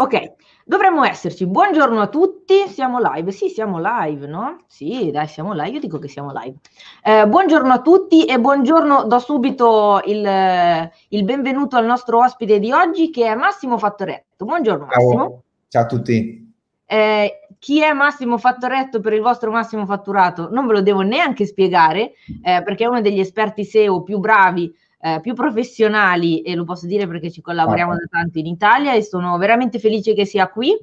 [0.00, 1.46] Ok, dovremmo esserci.
[1.46, 3.32] Buongiorno a tutti, siamo live.
[3.32, 4.62] Sì, siamo live, no?
[4.66, 5.70] Sì, dai, siamo live.
[5.70, 6.56] Io dico che siamo live.
[7.02, 12.70] Eh, buongiorno a tutti e buongiorno, do subito il, il, benvenuto al nostro ospite di
[12.70, 14.44] oggi che è Massimo Fattoretto.
[14.44, 15.22] Buongiorno Massimo.
[15.22, 16.54] Ciao, Ciao a tutti.
[16.86, 20.48] Eh, chi è Massimo Fattoretto per il vostro massimo fatturato?
[20.50, 22.12] Non ve lo devo neanche spiegare
[22.42, 26.86] eh, perché è uno degli esperti SEO più bravi eh, più professionali e lo posso
[26.86, 30.76] dire perché ci collaboriamo da tanto in Italia e sono veramente felice che sia qui.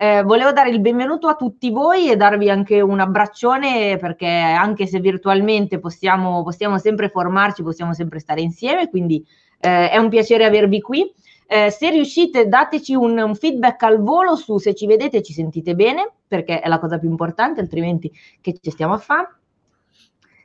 [0.00, 4.86] Eh, volevo dare il benvenuto a tutti voi e darvi anche un abbraccione perché anche
[4.86, 9.26] se virtualmente possiamo, possiamo sempre formarci, possiamo sempre stare insieme, quindi
[9.60, 11.12] eh, è un piacere avervi qui.
[11.50, 15.32] Eh, se riuscite dateci un, un, feedback al volo su se ci vedete e ci
[15.32, 19.37] sentite bene, perché è la cosa più importante, altrimenti che ci stiamo a fare.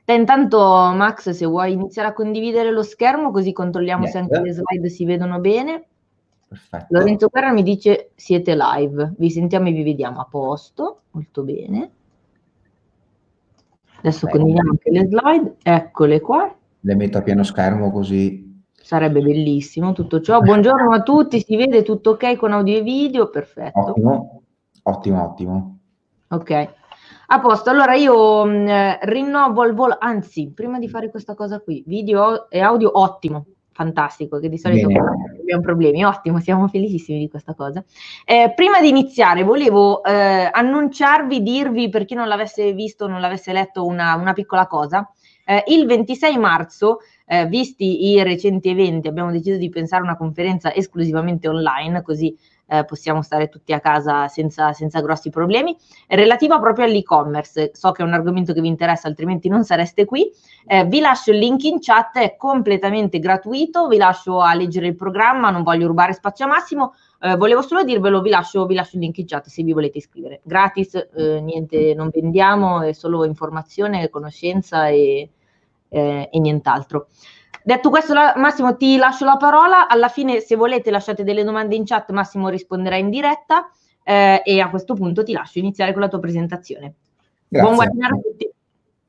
[0.04, 4.12] Te intanto, Max, se vuoi iniziare a condividere lo schermo, così controlliamo yes.
[4.12, 5.86] se anche le slide si vedono bene.
[6.46, 6.86] Perfetto.
[6.90, 11.90] Lorenzo Guerra mi dice siete live, vi sentiamo e vi vediamo a posto, molto bene.
[13.96, 16.54] Adesso Beh, condividiamo anche le slide, eccole qua.
[16.80, 18.62] Le metto a pieno schermo così.
[18.70, 20.40] Sarebbe bellissimo tutto ciò.
[20.40, 23.30] Buongiorno a tutti, si vede tutto ok con audio e video?
[23.30, 23.78] Perfetto.
[23.80, 24.42] Ottimo,
[24.82, 25.78] ottimo, ottimo.
[26.28, 26.74] Ok.
[27.26, 31.34] A posto, allora io mh, mm, eh, rinnovo al volo, anzi, prima di fare questa
[31.34, 34.88] cosa qui, video e audio ottimo, fantastico, che di solito
[35.40, 37.82] abbiamo problemi, ottimo, siamo felicissimi di questa cosa.
[38.26, 43.52] Eh, prima di iniziare volevo eh, annunciarvi, dirvi per chi non l'avesse visto, non l'avesse
[43.52, 45.10] letto, una, una piccola cosa.
[45.46, 50.16] Eh, il 26 marzo, eh, visti i recenti eventi, abbiamo deciso di pensare a una
[50.16, 55.76] conferenza esclusivamente online, così eh, possiamo stare tutti a casa senza, senza grossi problemi,
[56.08, 57.72] relativa proprio all'e-commerce.
[57.74, 60.30] So che è un argomento che vi interessa, altrimenti non sareste qui.
[60.66, 64.96] Eh, vi lascio il link in chat, è completamente gratuito, vi lascio a leggere il
[64.96, 66.94] programma, non voglio rubare spazio a Massimo.
[67.20, 69.98] Eh, volevo solo dirvelo, vi lascio, vi lascio il link in chat se vi volete
[69.98, 70.40] iscrivere.
[70.42, 75.30] Gratis, eh, niente, non vendiamo, è solo informazione, conoscenza e,
[75.88, 77.08] eh, e nient'altro.
[77.66, 79.88] Detto questo, la, Massimo, ti lascio la parola.
[79.88, 83.70] Alla fine, se volete, lasciate delle domande in chat, Massimo risponderà in diretta.
[84.02, 86.92] Eh, e a questo punto ti lascio iniziare con la tua presentazione.
[87.48, 87.66] Grazie.
[87.66, 88.52] Buon webinar a tutti.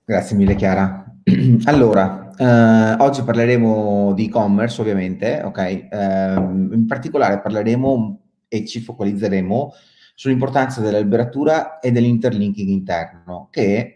[0.06, 1.06] Grazie mille, Chiara.
[1.66, 5.60] Allora, eh, oggi parleremo di e-commerce, ovviamente, ok?
[5.60, 9.74] Eh, in particolare parleremo e ci focalizzeremo
[10.14, 13.95] sull'importanza dell'alberatura e dell'interlinking interno, che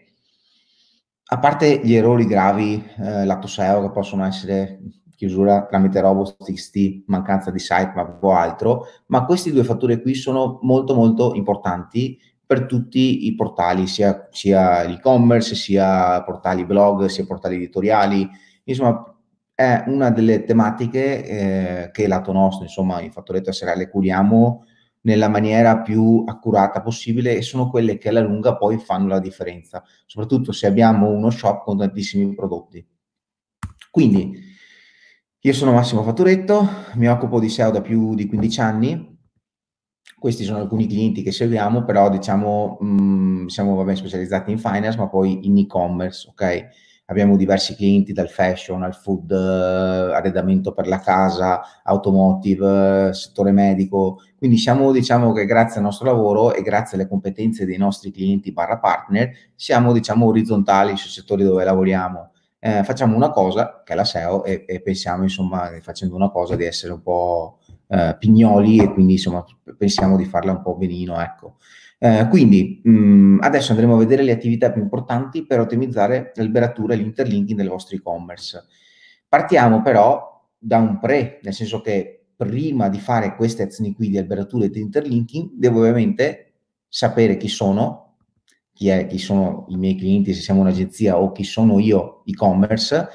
[1.32, 4.80] a parte gli errori gravi eh, lato SEO che possono essere
[5.14, 10.58] chiusura tramite robots.txt, mancanza di site, ma o altro, ma questi due fattori qui sono
[10.62, 17.56] molto molto importanti per tutti i portali, sia, sia l'e-commerce, sia portali blog, sia portali
[17.56, 18.28] editoriali,
[18.64, 19.04] insomma
[19.54, 24.64] è una delle tematiche eh, che lato nostro, insomma, in Fattoretto SRL curiamo
[25.02, 29.82] nella maniera più accurata possibile e sono quelle che alla lunga poi fanno la differenza,
[30.06, 32.86] soprattutto se abbiamo uno shop con tantissimi prodotti.
[33.90, 34.38] Quindi,
[35.40, 39.18] io sono Massimo Fatturetto, mi occupo di SEO da più di 15 anni,
[40.18, 44.98] questi sono alcuni clienti che seguiamo, però diciamo mh, mm, siamo vabbè, specializzati in finance,
[44.98, 46.68] ma poi in e-commerce, ok?
[47.10, 53.50] Abbiamo diversi clienti dal fashion al food, eh, arredamento per la casa, automotive, eh, settore
[53.50, 58.12] medico, quindi siamo, diciamo che grazie al nostro lavoro e grazie alle competenze dei nostri
[58.12, 62.30] clienti barra partner, siamo, diciamo, orizzontali sui settori dove lavoriamo.
[62.60, 66.56] Eh, facciamo una cosa, che è la SEO, e, e, pensiamo, insomma, facendo una cosa,
[66.56, 69.44] di essere un po' eh, pignoli e quindi, insomma,
[69.76, 71.56] pensiamo di farla un po' benino, ecco.
[72.02, 76.94] Eh, quindi mh, mm, adesso andremo a vedere le attività più importanti per ottimizzare l'alberatura
[76.94, 78.64] e l'interlinking del vostro e-commerce.
[79.28, 84.16] Partiamo però da un pre, nel senso che prima di fare queste azioni qui di
[84.16, 86.54] alberatura e di interlinking, devo ovviamente
[86.88, 88.16] sapere chi sono,
[88.72, 93.08] chi, è, chi sono i miei clienti, se siamo un'agenzia o chi sono io e-commerce,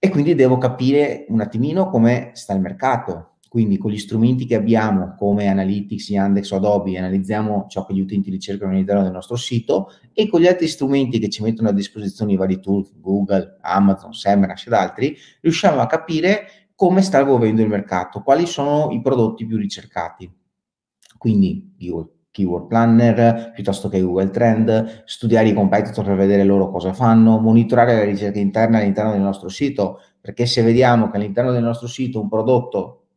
[0.00, 4.54] e quindi devo capire un attimino come sta il mercato, quindi con gli strumenti che
[4.54, 9.36] abbiamo come Analytics, Yandex o Adobe analizziamo ciò che gli utenti ricercano all'interno del nostro
[9.36, 13.56] sito e con gli altri strumenti che ci mettono a disposizione i vari tool, Google,
[13.62, 19.00] Amazon, Semrush ed altri, riusciamo a capire come sta evolvendo il mercato, quali sono i
[19.00, 20.30] prodotti più ricercati.
[21.16, 21.74] Quindi
[22.30, 27.96] Keyword Planner piuttosto che Google Trend, studiare i competitor per vedere loro cosa fanno, monitorare
[27.96, 32.20] la ricerca interna all'interno del nostro sito, perché se vediamo che all'interno del nostro sito
[32.20, 33.07] un prodotto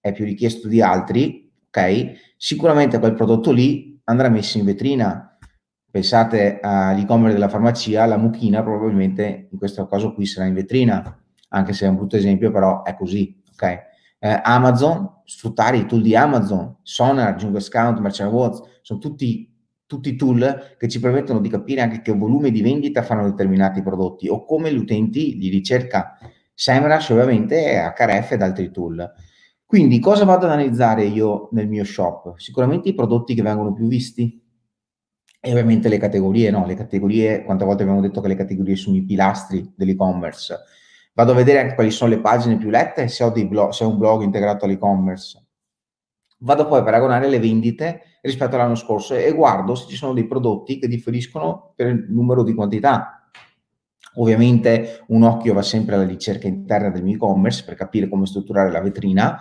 [0.00, 2.34] è più richiesto di altri, ok?
[2.36, 5.38] Sicuramente quel prodotto lì andrà messo in vetrina.
[5.90, 11.72] Pensate all'e-commerce della farmacia, la mucchina probabilmente in questo caso qui sarà in vetrina, anche
[11.72, 13.88] se è un brutto esempio, però è così, ok?
[14.20, 19.50] eh, Amazon, sfruttare i tool di Amazon, Sonar, Jungle Scout, Merchant Awards, sono tutti,
[19.86, 24.28] tutti tool che ci permettono di capire anche che volume di vendita fanno determinati prodotti
[24.28, 26.18] o come gli utenti li ricerca.
[26.54, 29.10] SEMrush ovviamente HRF ed altri tool.
[29.70, 32.36] Quindi cosa vado ad analizzare io nel mio shop?
[32.38, 34.42] Sicuramente i prodotti che vengono più visti
[35.40, 36.66] e ovviamente le categorie, no?
[36.66, 40.58] Le categorie, quante volte abbiamo detto che le categorie sono i pilastri dell'e-commerce
[41.12, 43.90] Vado a vedere anche quali sono le pagine più lette se ho, blog, se ho
[43.90, 45.46] un blog integrato all'e-commerce.
[46.38, 50.26] Vado poi a paragonare le vendite rispetto all'anno scorso e guardo se ci sono dei
[50.26, 53.30] prodotti che differiscono per il numero di quantità.
[54.14, 58.72] Ovviamente un occhio va sempre alla ricerca interna del mio e-commerce per capire come strutturare
[58.72, 59.40] la vetrina.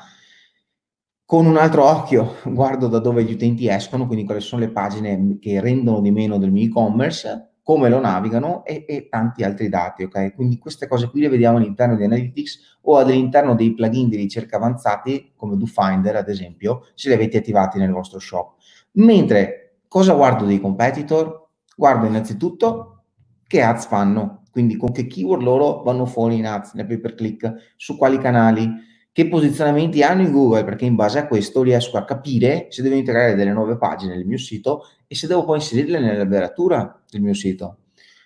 [1.30, 5.38] Con un altro occhio guardo da dove gli utenti escono, quindi quali sono le pagine
[5.40, 10.02] che rendono di meno del mio e-commerce come lo navigano e, e, tanti altri dati,
[10.02, 10.34] ok?
[10.34, 14.56] Quindi queste cose qui le vediamo all'interno di Analytics o all'interno dei plugin di ricerca
[14.56, 18.56] avanzati come DoFinder, ad esempio, se li avete attivati nel vostro shop.
[18.94, 21.50] Mentre cosa guardo dei competitor?
[21.76, 23.04] Guardo innanzitutto
[23.46, 27.14] che ads fanno, quindi con che keyword loro vanno fuori in ads, nel pay per
[27.14, 31.98] click, su quali canali, che posizionamenti hanno in Google, perché in base a questo riesco
[31.98, 35.58] a capire se devo integrare delle nuove pagine nel mio sito e se devo poi
[35.58, 37.78] inserirle nell'alberatura del mio sito.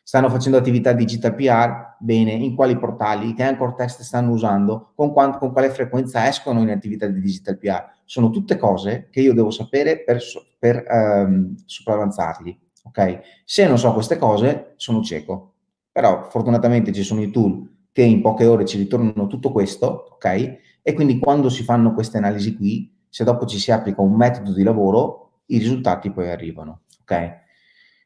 [0.06, 1.96] Stanno facendo attività digital PR?
[1.98, 3.34] Bene, in quali portali?
[3.34, 4.92] Che anchor test stanno usando?
[4.96, 7.86] Con, quant- con quale frequenza escono in attività di digital PR?
[8.04, 10.22] Sono tutte cose che io devo sapere per,
[10.60, 12.60] per um, sopravanzarli.
[12.84, 13.20] Ok?
[13.46, 15.54] Se non so queste cose, sono cieco.
[15.90, 20.58] Però fortunatamente ci sono i tool che in poche ore ci ritornano tutto questo, ok?
[20.84, 24.52] E quindi quando si fanno queste analisi qui, se dopo ci si applica un metodo
[24.52, 26.82] di lavoro, i risultati poi arrivano.
[27.02, 27.42] Ok?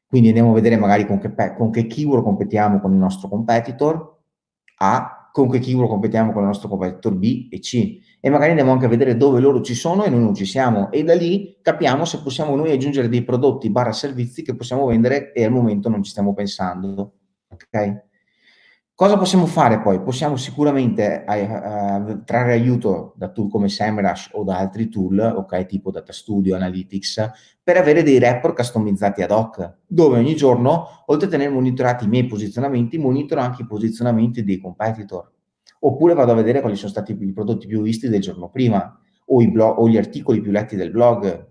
[0.08, 4.20] Quindi andiamo a vedere magari con che, con che keyword competiamo con il nostro competitor
[4.78, 8.00] A, con che keyword competiamo con il nostro competitor B e C.
[8.20, 10.92] E magari andiamo anche a vedere dove loro ci sono e noi non ci siamo.
[10.92, 15.34] E da lì capiamo se possiamo noi aggiungere dei prodotti barra servizi che possiamo vendere
[15.34, 17.14] e al momento non ci stiamo pensando.
[17.50, 18.07] Ok?
[18.98, 20.02] Cosa possiamo fare poi?
[20.02, 25.68] Possiamo sicuramente eh, eh, trarre aiuto da tool come SEMrush o da altri tool, ok,
[25.68, 27.30] tipo Data Studio, Analytics,
[27.62, 32.08] per avere dei report customizzati ad hoc, dove ogni giorno, oltre a tenere monitorati i
[32.08, 35.32] miei posizionamenti, monitoro anche i posizionamenti dei competitor.
[35.82, 39.48] Oppure vado a vedere quali sono stati i prodotti più visti del giorno prima, o,
[39.48, 41.48] blog, o gli articoli più letti del blog,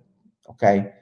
[0.46, 0.92] ok?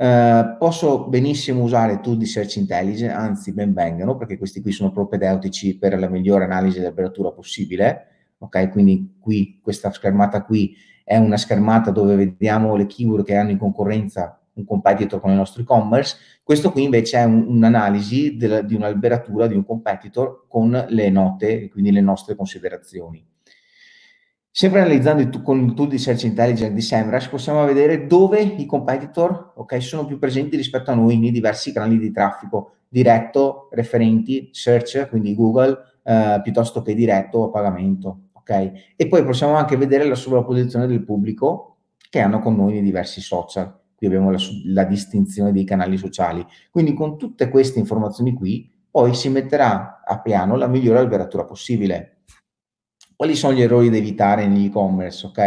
[0.00, 4.92] Uh, posso benissimo usare tool di search intelligence, anzi ben vengano, perché questi qui sono
[4.92, 8.06] propedeutici per la migliore analisi dell'apertura possibile.
[8.38, 13.50] Ok, quindi qui questa schermata qui è una schermata dove vediamo le keyword che hanno
[13.50, 16.16] in concorrenza un competitor con il nostro e-commerce.
[16.44, 21.68] Questo qui invece è un, un'analisi del, di un'alberatura di un competitor con le note,
[21.70, 23.26] quindi le nostre considerazioni.
[24.58, 28.66] Sempre analizzando il, con il tool di Search Intelligence di SEMrush possiamo vedere dove i
[28.66, 34.48] competitor okay, sono più presenti rispetto a noi nei diversi canali di traffico, diretto, referenti,
[34.50, 38.22] search, quindi Google, eh, piuttosto che diretto a pagamento.
[38.32, 38.72] Okay?
[38.96, 41.76] E poi possiamo anche vedere la sovrapposizione del pubblico
[42.10, 43.72] che hanno con noi nei diversi social.
[43.94, 46.44] Qui abbiamo la, la distinzione dei canali sociali.
[46.72, 52.17] Quindi con tutte queste informazioni qui poi si metterà a piano la migliore alberatura possibile
[53.18, 55.38] quali sono gli errori da evitare nell'e-commerce, ok?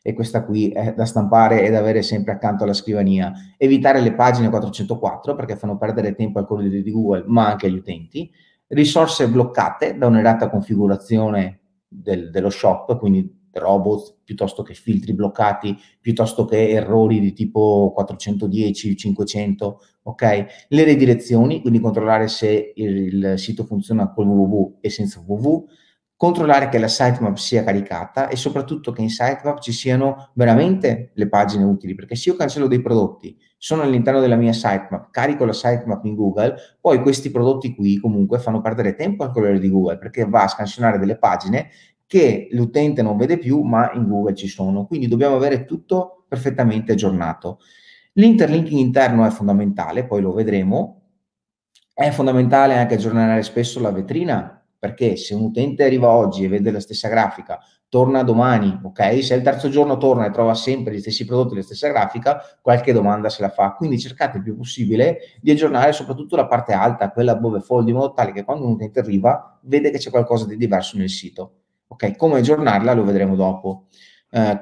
[0.00, 3.32] E questa qui è da stampare e da avere sempre accanto alla scrivania.
[3.56, 7.74] Evitare le pagine 404 perché fanno perdere tempo al corridoio di Google, ma anche agli
[7.74, 8.30] utenti.
[8.68, 16.44] Risorse bloccate da un'errata configurazione del, dello shop, quindi robot piuttosto che filtri bloccati, piuttosto
[16.44, 20.46] che errori di tipo 410, 500, ok?
[20.68, 25.66] Le redirezioni, quindi controllare se il, il sito funziona con www e senza www
[26.20, 31.28] controllare che la sitemap sia caricata e soprattutto che in sitemap ci siano veramente le
[31.30, 35.54] pagine utili, perché se io cancello dei prodotti, sono all'interno della mia sitemap, carico la
[35.54, 39.96] sitemap in Google, poi questi prodotti qui comunque fanno perdere tempo al colore di Google,
[39.96, 41.70] perché va a scansionare delle pagine
[42.06, 44.84] che l'utente non vede più, ma in Google ci sono.
[44.84, 47.60] Quindi dobbiamo avere tutto perfettamente aggiornato.
[48.12, 51.00] L'interlinking interno è fondamentale, poi lo vedremo.
[51.94, 56.70] È fondamentale anche aggiornare spesso la vetrina perché se un utente arriva oggi e vede
[56.70, 57.60] la stessa grafica,
[57.90, 59.22] torna domani, ok?
[59.22, 62.94] Se il terzo giorno torna e trova sempre gli stessi prodotti, la stessa grafica, qualche
[62.94, 63.74] domanda se la fa.
[63.74, 67.96] Quindi cercate il più possibile di aggiornare soprattutto la parte alta, quella above fold, in
[67.96, 71.56] modo tale che quando un utente arriva vede che c'è qualcosa di diverso nel sito.
[71.88, 72.16] Ok?
[72.16, 73.86] Come aggiornarla lo vedremo dopo.
[74.30, 74.58] Eh,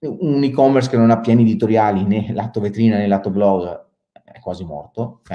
[0.00, 3.86] un e-commerce che non ha piani editoriali né lato vetrina né lato blog
[4.24, 5.30] è quasi morto, ok?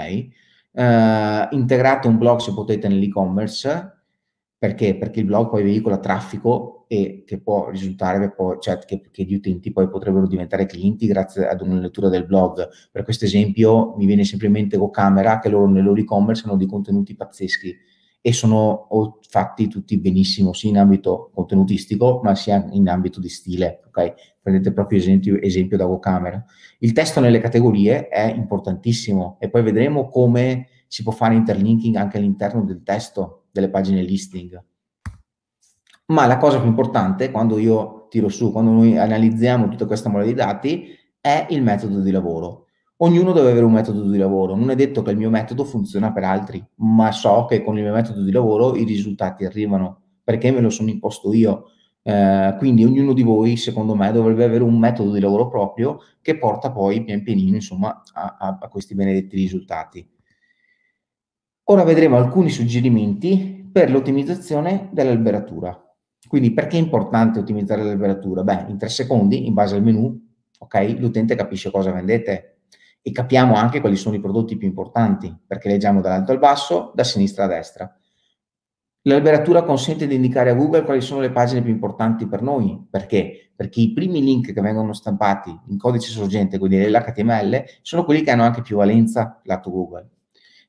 [0.74, 3.97] Eh, integrate un blog se potete nell'e-commerce
[4.60, 4.98] Perché?
[4.98, 9.72] Perché il blog poi veicola traffico e che può risultare, cioè che, che, gli utenti
[9.72, 12.68] poi potrebbero diventare clienti grazie ad una lettura del blog.
[12.92, 16.58] Per questo esempio mi viene sempre in mente GoCamera che loro nel loro e-commerce hanno
[16.58, 17.76] dei contenuti pazzeschi
[18.20, 18.88] e sono
[19.30, 23.82] fatti tutti benissimo sia in ambito contenutistico ma sia in ambito di stile.
[23.88, 24.14] Okay?
[24.42, 26.44] Prendete proprio esempio, esempio da GoCamera.
[26.80, 32.18] Il testo nelle categorie è importantissimo e poi vedremo come si può fare interlinking anche
[32.18, 34.64] all'interno del testo delle pagine listing.
[36.08, 40.26] Ma la cosa più importante, quando io tiro su, quando noi analizziamo tutta questa mole
[40.26, 42.68] di dati, è il metodo di lavoro.
[42.98, 44.56] Ognuno deve avere un metodo di lavoro.
[44.56, 47.84] Non è detto che il mio metodo funziona per altri, ma so che con il
[47.84, 51.72] mio metodo di lavoro i risultati arrivano perché me lo sono imposto io.
[52.02, 56.38] Eh, quindi ognuno di voi, secondo me, dovrebbe avere un metodo di lavoro proprio che
[56.38, 60.10] porta poi pian pianino, insomma, a, a, a questi benedetti risultati.
[61.70, 65.78] Ora vedremo alcuni suggerimenti per l'ottimizzazione dell'alberatura.
[66.26, 68.42] Quindi perché è importante ottimizzare l'alberatura?
[68.42, 70.18] Beh, in tre secondi, in base al menu,
[70.60, 72.60] ok, l'utente capisce cosa vendete
[73.02, 77.04] e capiamo anche quali sono i prodotti più importanti, perché leggiamo dall'alto al basso, da
[77.04, 78.00] sinistra a destra.
[79.02, 82.82] L'alberatura consente di indicare a Google quali sono le pagine più importanti per noi.
[82.90, 83.52] Perché?
[83.54, 88.32] Perché i primi link che vengono stampati in codice sorgente, quindi nell'HTML, sono quelli che
[88.32, 90.12] hanno anche più valenza lato Google.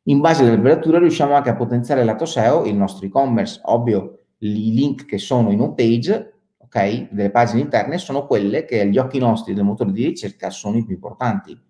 [0.09, 3.61] In base all'alberatura riusciamo anche a potenziare lato SEO il nostro e-commerce.
[3.65, 8.81] Ovvio, i link che sono in home page, ok, delle pagine interne, sono quelle che
[8.81, 11.61] agli occhi nostri del motore di ricerca sono i più importanti.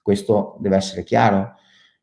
[0.00, 1.56] Questo deve essere chiaro.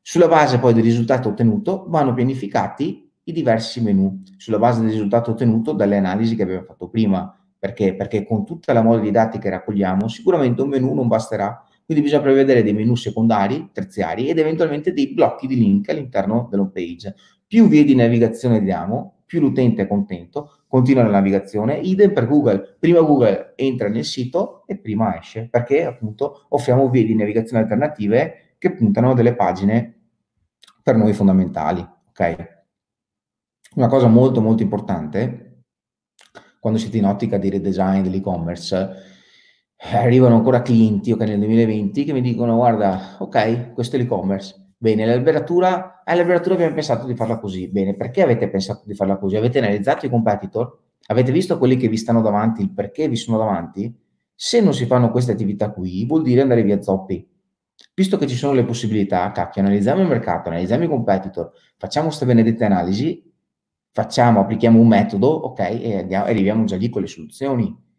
[0.04, 5.32] Sulla base poi del risultato ottenuto vanno pianificati i diversi menu, sulla base del risultato
[5.32, 7.36] ottenuto dalle analisi che abbiamo fatto prima.
[7.58, 7.96] Perché?
[7.96, 12.04] Perché con tutta la mole di dati che raccogliamo, sicuramente un menu non basterà quindi
[12.04, 17.16] bisogna prevedere dei menu secondari, terziari ed eventualmente dei blocchi di link all'interno dell'home page.
[17.46, 21.78] Più vie di navigazione diamo, più l'utente è contento, continua la navigazione.
[21.78, 22.76] Idem per Google.
[22.80, 28.56] Prima Google entra nel sito e prima esce, perché appunto offriamo vie di navigazione alternative
[28.58, 30.02] che puntano a delle pagine
[30.84, 31.80] per noi fondamentali.
[32.10, 32.60] Ok?
[33.76, 35.64] Una cosa molto molto importante,
[36.60, 38.90] quando siete in ottica di redesign dell'e-commerce,
[39.90, 45.06] arrivano ancora clienti, ok, nel 2020, che mi dicono, guarda, ok, questo è l'e-commerce, bene,
[45.06, 49.36] l'alberatura, eh, l'alberatura abbiamo pensato di farla così, bene, perché avete pensato di farla così?
[49.36, 50.80] Avete analizzato i competitor?
[51.08, 53.94] Avete visto quelli che vi stanno davanti, il perché vi sono davanti?
[54.36, 57.28] Se non si fanno queste attività qui, vuol dire andare via zoppi.
[57.94, 62.26] Visto che ci sono le possibilità, cacchio, analizziamo il mercato, analizziamo i competitor, facciamo queste
[62.26, 63.32] benedette analisi,
[63.92, 67.90] facciamo, applichiamo un metodo, ok, e andiamo, arriviamo già lì con le soluzioni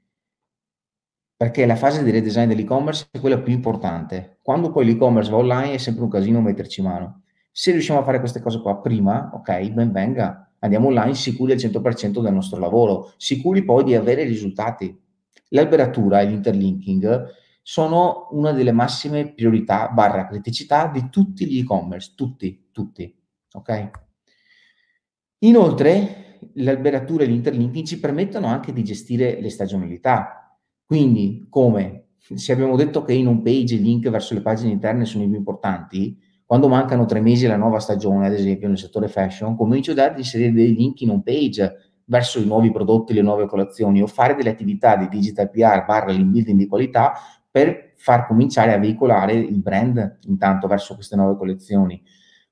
[1.43, 4.39] perché la fase di redesign dell'e-commerce è quella più importante.
[4.43, 7.23] Quando poi l'e-commerce va online è sempre un casino metterci mano.
[7.51, 11.59] Se riusciamo a fare queste cose qua prima, ok, ben venga, andiamo online sicuri al
[11.59, 14.97] 100% del nostro lavoro, sicuri poi di avere risultati.
[15.49, 17.25] L'alberatura e l'interlinking
[17.61, 23.13] sono una delle massime priorità barra criticità di tutti gli e-commerce, tutti, tutti,
[23.51, 23.91] ok?
[25.39, 30.42] Inoltre, l'alberatura e l'interlinking ci permettono anche di gestire le stagionalità,
[30.93, 35.07] quindi, come se abbiamo detto che in home page i link verso le pagine interne
[35.07, 39.09] sono i più importanti, quando mancano tre mesi alla nuova stagione, ad esempio nel settore
[39.09, 43.47] fashion, comincio ad inserire dei link in home page verso i nuovi prodotti, le nuove
[43.47, 47.15] colazioni o fare delle attività di digital PR barra l'inbuilding di qualità
[47.51, 52.03] per far cominciare a veicolare il brand intanto verso queste nuove collezioni.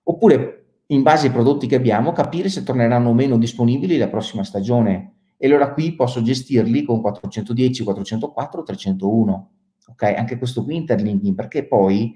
[0.04, 4.44] Oppure, in base ai prodotti che abbiamo, capire se torneranno o meno disponibili la prossima
[4.44, 9.50] stagione e allora qui posso gestirli con 410, 404, 301.
[9.86, 12.14] Ok, anche questo qui interlinking, perché poi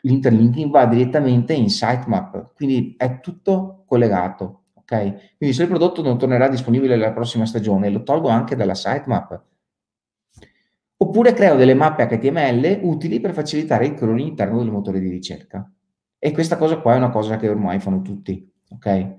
[0.00, 4.64] l'interlinking va direttamente in sitemap, quindi è tutto collegato.
[4.74, 8.74] Ok, quindi se il prodotto non tornerà disponibile la prossima stagione, lo tolgo anche dalla
[8.74, 9.40] sitemap.
[10.96, 15.70] Oppure creo delle mappe HTML utili per facilitare il crawl all'interno del motore di ricerca.
[16.18, 18.52] E questa cosa qua è una cosa che ormai fanno tutti.
[18.70, 19.14] Ok?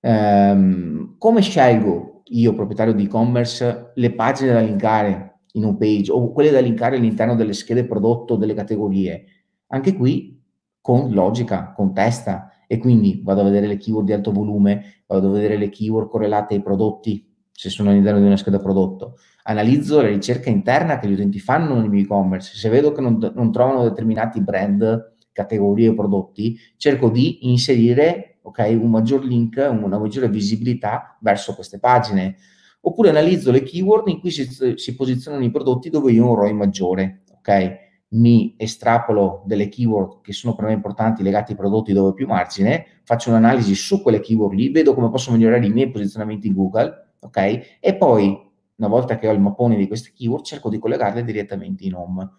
[0.00, 6.32] Um, come scelgo io, proprietario di e-commerce, le pagine da linkare in home page o
[6.32, 9.24] quelle da linkare all'interno delle schede prodotto delle categorie.
[9.68, 10.40] Anche qui
[10.80, 15.28] con logica, con testa e quindi vado a vedere le keyword di alto volume, vado
[15.28, 19.16] a vedere le keyword correlate ai prodotti, se sono all'interno di una scheda prodotto.
[19.44, 22.56] Analizzo la ricerca interna che gli utenti fanno nel mio e-commerce.
[22.56, 28.74] Se vedo che non, non trovano determinati brand, categorie o prodotti, cerco di inserire okay,
[28.74, 32.36] un maggior link, una maggiore visibilità verso queste pagine.
[32.82, 36.36] Oppure analizzo le keyword in cui si, si posizionano i prodotti dove io ho un
[36.36, 37.90] ROI maggiore, ok?
[38.12, 42.26] mi estrapolo delle keyword che sono per me importanti legati ai prodotti dove ho più
[42.26, 46.54] margine, faccio un'analisi su quelle keyword lì, vedo come posso migliorare i miei posizionamenti in
[46.54, 47.78] Google, ok?
[47.80, 51.84] E poi, una volta che ho il mappone di queste keyword, cerco di collegarle direttamente
[51.84, 52.30] in home.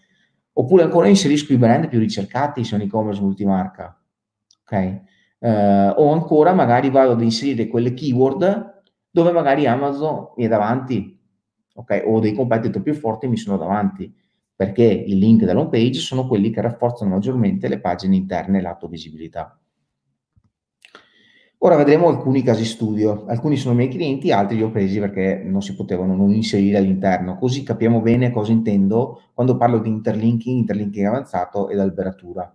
[0.54, 4.00] Oppure ancora inserisco i brand più ricercati su un e-commerce multimarca,
[4.64, 5.02] ok?
[5.44, 8.82] Uh, o ancora magari vado ad inserire quelle keyword
[9.12, 11.20] dove magari Amazon mi è davanti,
[11.74, 12.04] ok?
[12.06, 14.10] O dei competitor più forti mi sono davanti
[14.56, 19.60] perché i link dell'home page sono quelli che rafforzano maggiormente le pagine interne lato visibilità.
[21.58, 25.62] Ora vedremo alcuni casi studio, alcuni sono miei clienti, altri li ho presi perché non
[25.62, 31.06] si potevano non inserire all'interno, così capiamo bene cosa intendo quando parlo di interlinking, interlinking
[31.06, 32.50] avanzato ed alberatura.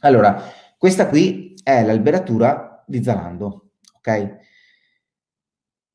[0.00, 0.40] Allora,
[0.78, 4.36] questa qui è l'alberatura di Zalando, ok?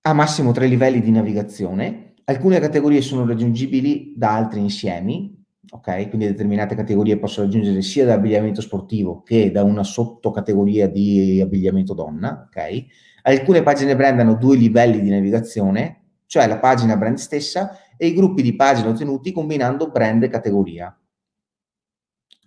[0.01, 6.07] Ha massimo tre livelli di navigazione, Alcune categorie sono raggiungibili da altri insiemi, ok?
[6.07, 11.93] Quindi determinate categorie possono raggiungere sia da abbigliamento sportivo che da una sottocategoria di abbigliamento
[11.93, 12.85] donna, ok?
[13.23, 18.13] Alcune pagine brand hanno due livelli di navigazione, cioè la pagina brand stessa e i
[18.13, 20.97] gruppi di pagine ottenuti combinando brand e categoria.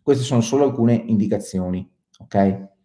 [0.00, 1.86] Queste sono solo alcune indicazioni,
[2.20, 2.75] ok?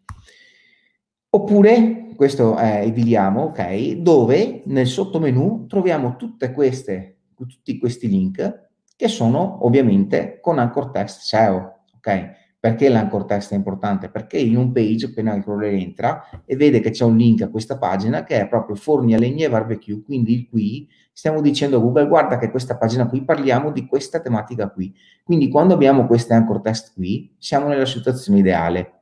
[1.33, 9.07] Oppure questo è Ediliamo, ok, dove nel sottomenu troviamo tutte queste, tutti questi link che
[9.07, 12.39] sono ovviamente con anchor text SEO, ok?
[12.59, 14.09] Perché l'anchor text è importante?
[14.09, 17.50] Perché in un page appena il crawler entra e vede che c'è un link a
[17.50, 21.79] questa pagina che è proprio forni a legna e barbecue, quindi qui stiamo dicendo a
[21.79, 24.93] Google guarda che questa pagina qui parliamo di questa tematica qui.
[25.23, 28.95] Quindi quando abbiamo queste anchor text qui siamo nella situazione ideale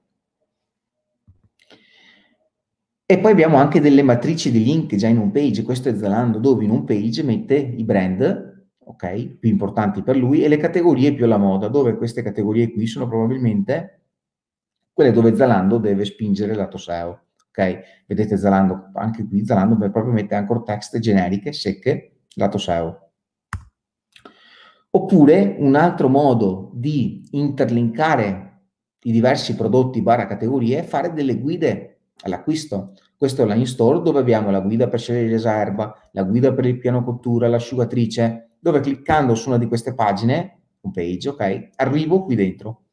[3.11, 6.37] e poi abbiamo anche delle matrici di link già in un page, questo è Zalando,
[6.37, 11.15] dove in un page mette i brand, ok, più importanti per lui, e le categorie
[11.15, 14.03] più alla moda, dove queste categorie qui sono probabilmente
[14.93, 17.79] quelle dove Zalando deve spingere lato SEO, ok?
[18.05, 23.11] Vedete Zalando, anche qui Zalando proprio mette anchor text generiche, secche, lato SEO.
[24.91, 28.65] Oppure un altro modo di interlinkare
[29.01, 31.88] i diversi prodotti barra categorie è fare delle guide
[32.21, 32.93] all'acquisto.
[33.17, 36.77] Questo è l'line store dove abbiamo la guida per scegliere l'eserba, la guida per il
[36.77, 42.35] piano cottura, l'asciugatrice, dove cliccando su una di queste pagine, un page, ok, arrivo qui
[42.35, 42.83] dentro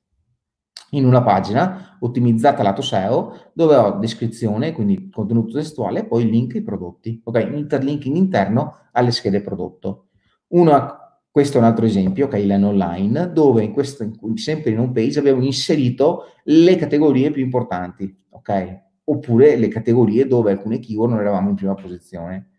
[0.90, 6.54] in una pagina ottimizzata lato SEO dove ho descrizione, quindi contenuto testuale, e poi link
[6.54, 10.08] ai prodotti, ok, interlinking interno alle schede prodotto.
[10.48, 11.00] Una
[11.36, 15.18] questo è un altro esempio, è l'En Online, dove in questo, sempre in home page
[15.18, 18.84] abbiamo inserito le categorie più importanti, ok?
[19.08, 22.50] Oppure le categorie dove alcune keyword non eravamo in prima posizione.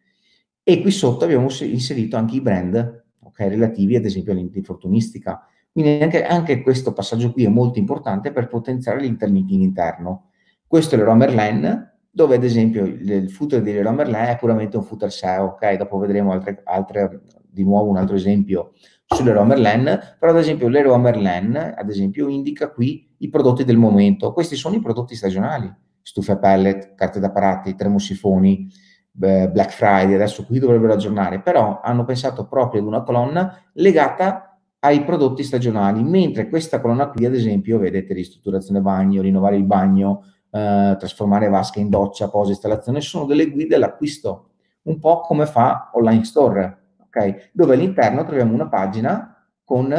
[0.63, 5.45] E qui sotto abbiamo inserito anche i brand okay, relativi ad esempio all'infortunistica.
[5.71, 10.31] Quindi anche, anche, questo passaggio qui è molto importante per potenziare l'interlinking interno.
[10.65, 14.75] Questo è l'Eroa Merlin, dove ad esempio il, il footer di Leroy Merlin è puramente
[14.75, 15.75] un footer SEO, ok?
[15.75, 18.73] Dopo vedremo altre, altre di nuovo un altro esempio
[19.05, 24.33] sull'Eroa Merlin, però ad esempio l'Eroa Merlin, ad esempio, indica qui i prodotti del momento.
[24.33, 25.71] Questi sono i prodotti stagionali
[26.08, 28.72] stufe a pellet, carte da parati, termosifoni,
[29.12, 35.04] Black Friday, adesso qui dovrebbero aggiornare, però hanno pensato proprio ad una colonna legata ai
[35.04, 40.96] prodotti stagionali, mentre questa colonna qui, ad esempio, vedete ristrutturazione bagno, rinnovare il bagno, eh,
[40.98, 44.52] trasformare vasche in doccia, posa, installazione, sono delle guide all'acquisto,
[44.84, 47.50] un po' come fa Online Store, ok?
[47.52, 49.91] Dove all'interno troviamo una pagina con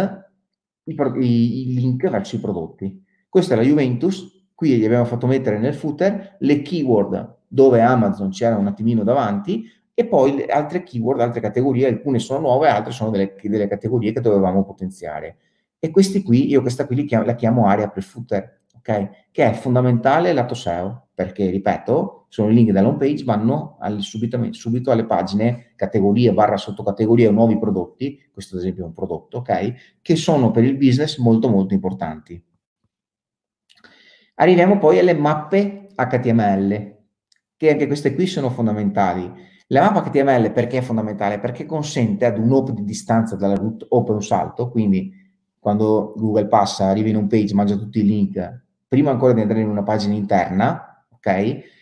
[0.85, 3.05] i, i, i link verso i prodotti.
[3.29, 8.31] Questa è la Juventus, Qui gli abbiamo fatto mettere nel footer le keyword dove Amazon
[8.31, 12.91] c'era un attimino davanti e poi le altre keyword, altre categorie, alcune sono nuove, altre
[12.91, 15.37] sono delle, delle categorie che dovevamo potenziare.
[15.79, 19.29] E questi qui, io questa qui chiamo, la chiamo area pre-footer, ok?
[19.31, 24.03] Che è fondamentale lato SEO, perché, ripeto, sono i link della home page, vanno al,
[24.03, 29.37] subito alle pagine, categorie, barra sottocategorie o nuovi prodotti, questo ad esempio è un prodotto,
[29.37, 29.99] ok?
[30.03, 32.43] Che sono per il business molto molto importanti.
[34.41, 36.97] Arriviamo poi alle mappe HTML,
[37.57, 39.33] che anche queste qui sono fondamentali.
[39.69, 41.41] La mappa HTML perché è fondamentale?
[41.41, 45.13] Perché consente ad un hop di distanza dalla root open un salto, quindi
[45.59, 49.63] quando Google passa, arriva in un page, mangia tutti i link, prima ancora di entrare
[49.63, 51.77] in una pagina interna, ok?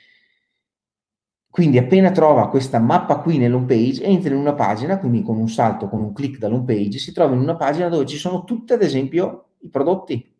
[1.50, 5.50] Quindi appena trova questa mappa qui nell'home page, entra in una pagina, quindi con un
[5.50, 8.72] salto, con un clic dall'home page, si trova in una pagina dove ci sono tutti,
[8.72, 10.35] ad esempio, i prodotti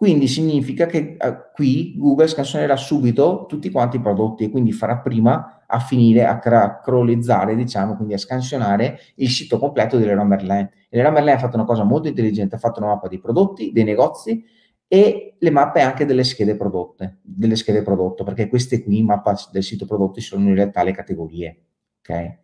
[0.00, 4.96] Quindi significa che uh, qui Google scansionerà subito tutti quanti i prodotti e quindi farà
[4.96, 10.70] prima a finire a crawlizzare, diciamo, quindi a scansionare il sito completo dell'Era Merlin.
[10.88, 13.84] L'Era Merlin ha fatto una cosa molto intelligente, ha fatto una mappa dei prodotti, dei
[13.84, 14.42] negozi
[14.88, 19.62] e le mappe anche delle schede prodotte, delle schede prodotto, perché queste qui, mappa del
[19.62, 21.60] sito prodotti, sono in realtà le categorie.
[22.00, 22.38] Okay?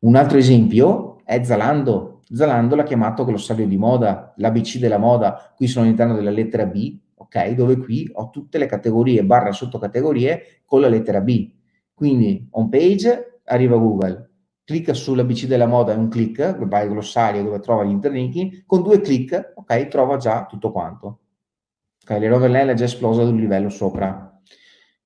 [0.00, 5.68] Un altro esempio è Zalando, Zalando l'ha chiamato glossario di moda, l'ABC della moda, qui
[5.68, 7.50] sono all'interno della lettera B, ok?
[7.50, 11.52] Dove qui ho tutte le categorie barra sottocategorie con la lettera B.
[11.94, 14.30] Quindi home page, arriva Google,
[14.64, 18.82] clicca sull'ABC della moda, è un click, va al glossario dove trova gli interlinking, con
[18.82, 21.20] due click, ok, trova già tutto quanto.
[22.02, 24.25] Ok, l'Eroverland è già esplosa ad un livello sopra.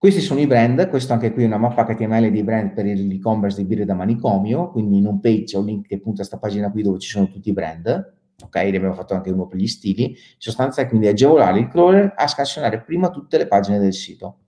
[0.00, 3.60] Questi sono i brand, questo anche qui è una mappa HTML dei brand per l'e-commerce
[3.60, 6.38] di birre da manicomio, quindi in un page c'è un link che punta a questa
[6.38, 8.54] pagina qui dove ci sono tutti i brand, ok?
[8.54, 10.08] Ne abbiamo fatto anche uno per gli stili.
[10.08, 14.38] In sostanza è quindi agevolare il crawler a scansionare prima tutte le pagine del sito.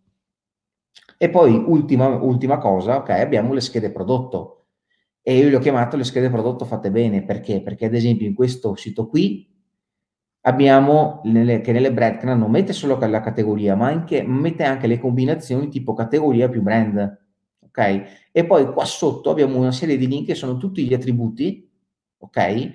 [1.18, 4.68] E poi, ultima, ultima cosa, ok, abbiamo le schede prodotto.
[5.20, 7.60] E io le ho chiamate le schede prodotto fatte bene, perché?
[7.60, 9.51] Perché ad esempio in questo sito qui
[10.42, 14.98] abbiamo nelle, che nelle breadcrumb non mette solo la categoria, ma anche, mette anche le
[14.98, 17.20] combinazioni tipo categoria più brand.
[17.60, 18.28] Ok?
[18.32, 21.68] E poi qua sotto abbiamo una serie di link che sono tutti gli attributi,
[22.18, 22.72] ok?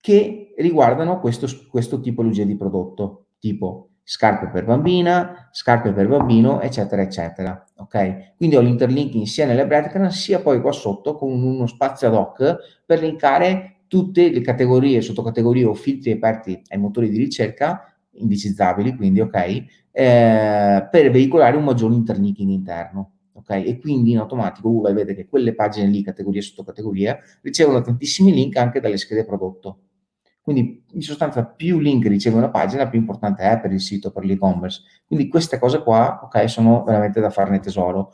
[0.00, 7.02] Che riguardano questo, questo tipologia di prodotto, tipo scarpe per bambina, scarpe per bambino, eccetera,
[7.02, 7.64] eccetera.
[7.76, 8.34] Ok?
[8.36, 12.56] Quindi ho l'interlinking sia nelle breadcrumb sia poi qua sotto con uno spazio ad hoc
[12.84, 19.20] per linkare tutte le categorie, sottocategorie o filtri aperti ai motori di ricerca, indicizzabili, quindi
[19.20, 19.34] ok,
[19.92, 23.12] eh, per veicolare un maggiore interlinking interno.
[23.34, 23.50] ok?
[23.50, 28.32] E quindi in automatico Google vede che quelle pagine lì, categoria e sottocategoria, ricevono tantissimi
[28.32, 29.78] link anche dalle schede prodotto.
[30.42, 34.24] Quindi in sostanza più link riceve una pagina, più importante è per il sito, per
[34.24, 34.82] l'e-commerce.
[35.06, 38.10] Quindi queste cose qua, ok, sono veramente da farne tesoro.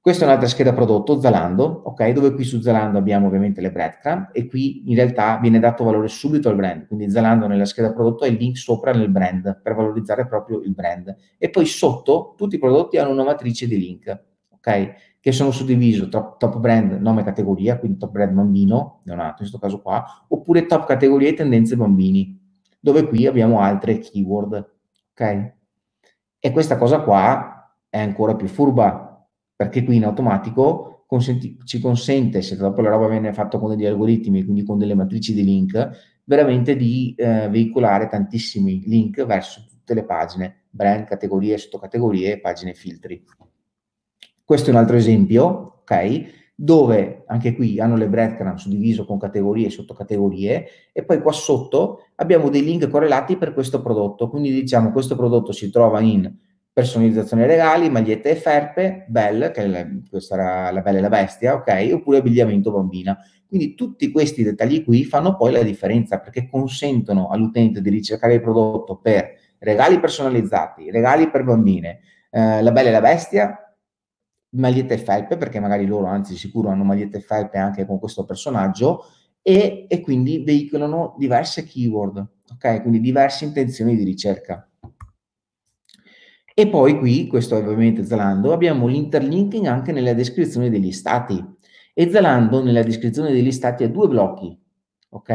[0.00, 2.10] Questa è un'altra scheda prodotto, Zalando, ok?
[2.12, 6.06] Dove qui su Zalando abbiamo ovviamente le breadcrumb e qui in realtà viene dato valore
[6.06, 6.86] subito al brand.
[6.86, 10.72] Quindi Zalando nella scheda prodotto è il link sopra nel brand per valorizzare proprio il
[10.72, 11.14] brand.
[11.36, 14.92] E poi sotto tutti i prodotti hanno una matrice di link, ok?
[15.20, 19.58] Che sono suddivisi top, top brand, nome categoria, quindi top brand bambino, neonato in questo
[19.58, 22.40] caso qua, oppure top categoria e tendenze bambini,
[22.78, 24.70] dove qui abbiamo altre keyword,
[25.10, 25.52] ok?
[26.38, 29.07] E questa cosa qua è ancora più furba
[29.58, 33.86] perché qui in automatico consenti, ci consente, se dopo la roba viene fatta con degli
[33.86, 39.94] algoritmi, quindi con delle matrici di link, veramente di eh, veicolare tantissimi link verso tutte
[39.94, 43.24] le pagine, brand, categorie, sottocategorie, pagine filtri.
[44.44, 46.52] Questo è un altro esempio, ok?
[46.54, 52.04] Dove anche qui hanno le breadcrumb suddiviso con categorie e sottocategorie e poi qua sotto
[52.14, 54.30] abbiamo dei link correlati per questo prodotto.
[54.30, 56.32] Quindi diciamo questo prodotto si trova in
[56.78, 61.54] personalizzazione regali, magliette e ferpe, Bell, che la, questa era la Bella e la Bestia,
[61.54, 61.90] ok?
[61.92, 63.18] Oppure abbigliamento bambina.
[63.48, 68.40] Quindi tutti questi dettagli qui fanno poi la differenza perché consentono all'utente di ricercare il
[68.40, 71.98] prodotto per regali personalizzati, regali per bambine,
[72.30, 73.74] eh, la Bella e la Bestia,
[74.50, 78.24] magliette e felpe, perché magari loro anzi sicuro hanno magliette e felpe anche con questo
[78.24, 79.04] personaggio,
[79.42, 82.82] e, e quindi veicolano diverse keyword, ok?
[82.82, 84.64] Quindi diverse intenzioni di ricerca.
[86.58, 91.40] E poi qui, questo è ovviamente Zalando, abbiamo l'interlinking anche nella descrizione degli stati.
[91.94, 94.58] E Zalando nella descrizione degli stati ha due blocchi,
[95.10, 95.28] ok?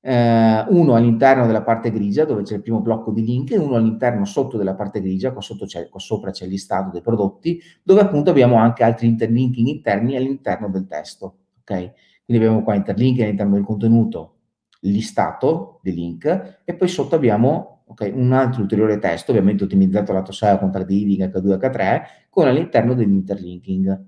[0.00, 3.76] Eh, uno all'interno della parte grigia dove c'è il primo blocco di link e uno
[3.76, 5.42] all'interno sotto della parte grigia, qua,
[5.88, 10.88] qua sopra c'è listato dei prodotti, dove appunto abbiamo anche altri interlinking interni all'interno del
[10.88, 11.92] testo, ok?
[12.24, 14.38] Quindi abbiamo qua interlinking all'interno del contenuto,
[14.80, 18.10] listato dei link e poi sotto abbiamo okay?
[18.10, 24.06] un altro ulteriore testo, ovviamente ottimizzato lato SEO con trading H2 H3, con all'interno dell'interlinking.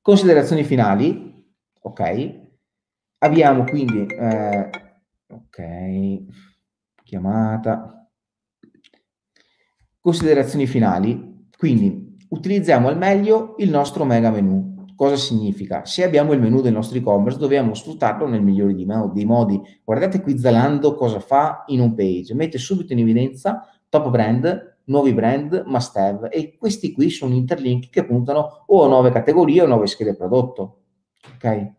[0.00, 1.46] Considerazioni finali,
[1.80, 2.42] ok?
[3.18, 4.70] Abbiamo quindi, eh,
[5.28, 6.22] ok,
[7.02, 8.08] chiamata.
[10.00, 15.84] Considerazioni finali, quindi utilizziamo al meglio il nostro mega menu Cosa significa?
[15.84, 19.60] Se abbiamo il menu del nostro e-commerce dobbiamo sfruttarlo nel migliore dei modi.
[19.82, 25.14] Guardate qui Zalando cosa fa in un page, mette subito in evidenza top brand, nuovi
[25.14, 29.64] brand, must have e questi qui sono interlink che puntano o a nuove categorie o
[29.64, 30.80] a nuove schede prodotto.
[31.34, 31.72] Ok?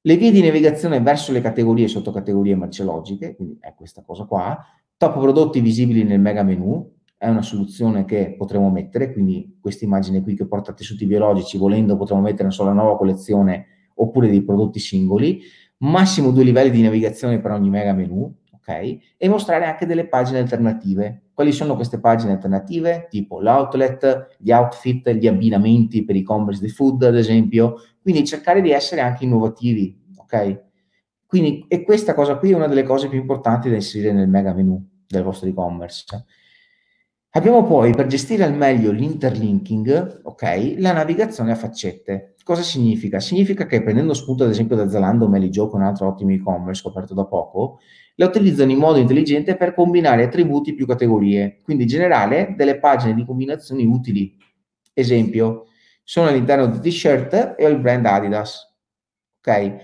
[0.00, 4.58] Le vie di navigazione verso le categorie e sottocategorie merceologiche, quindi è questa cosa qua,
[4.96, 10.22] top prodotti visibili nel mega menu, è una soluzione che potremo mettere, quindi questa immagine
[10.22, 15.40] qui che porta tessuti biologici, volendo potremo mettere sola nuova collezione oppure dei prodotti singoli,
[15.78, 18.98] massimo due livelli di navigazione per ogni mega menu, ok?
[19.16, 21.26] E mostrare anche delle pagine alternative.
[21.32, 23.06] Quali sono queste pagine alternative?
[23.08, 27.76] Tipo l'outlet, gli outfit, gli abbinamenti per e-commerce di food, ad esempio.
[28.02, 30.60] Quindi cercare di essere anche innovativi, ok?
[31.24, 34.52] Quindi, e questa cosa qui è una delle cose più importanti da inserire nel mega
[34.52, 36.04] menu del vostro e-commerce.
[37.34, 42.34] Abbiamo poi, per gestire al meglio l'interlinking, ok, la navigazione a faccette.
[42.44, 43.20] Cosa significa?
[43.20, 46.82] Significa che prendendo spunto ad esempio da Zalando o Meligio, con un altro ottimo e-commerce
[46.82, 47.78] scoperto da poco,
[48.16, 53.24] la utilizzano in modo intelligente per combinare attributi più categorie, quindi generare delle pagine di
[53.24, 54.36] combinazioni utili.
[54.92, 55.68] Esempio,
[56.04, 58.76] sono all'interno di t-shirt e ho il brand Adidas.
[59.38, 59.76] Ok?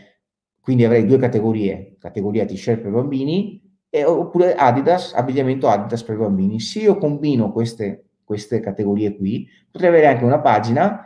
[0.61, 6.61] Quindi avrei due categorie, categoria t-shirt per bambini e, oppure Adidas, abbigliamento Adidas per bambini.
[6.61, 11.03] Se io combino queste, queste categorie qui, potrei avere anche una pagina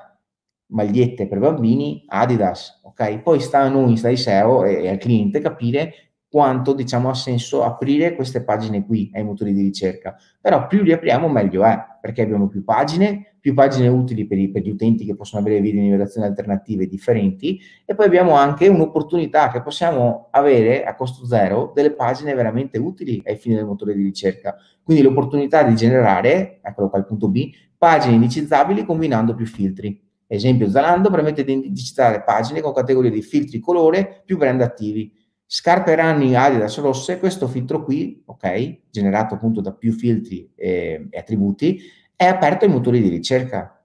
[0.66, 3.18] magliette per bambini Adidas, ok?
[3.21, 7.14] Poi sta a noi, sta ai SEO e, e al cliente capire quanto diciamo ha
[7.14, 10.16] senso aprire queste pagine qui ai motori di ricerca.
[10.40, 14.51] Però più li apriamo meglio è, perché abbiamo più pagine, più pagine utili per, i,
[14.51, 18.66] per gli utenti che possono avere video di navigazione alternative differenti e poi abbiamo anche
[18.68, 23.95] un'opportunità che possiamo avere a costo zero delle pagine veramente utili ai fini del motore
[23.95, 24.57] di ricerca.
[24.83, 30.01] Quindi l'opportunità di generare, eccolo qua il punto B, pagine indicizzabili combinando più filtri.
[30.27, 35.21] Esempio, Zalando permette di indicizzare pagine con categorie di filtri colore più brand attivi
[35.55, 41.19] Scarpe running Adidas rosse, questo filtro qui, ok, generato appunto da più filtri e, e
[41.19, 41.79] attributi,
[42.17, 43.85] è aperto ai motori di ricerca.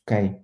[0.00, 0.40] Ok?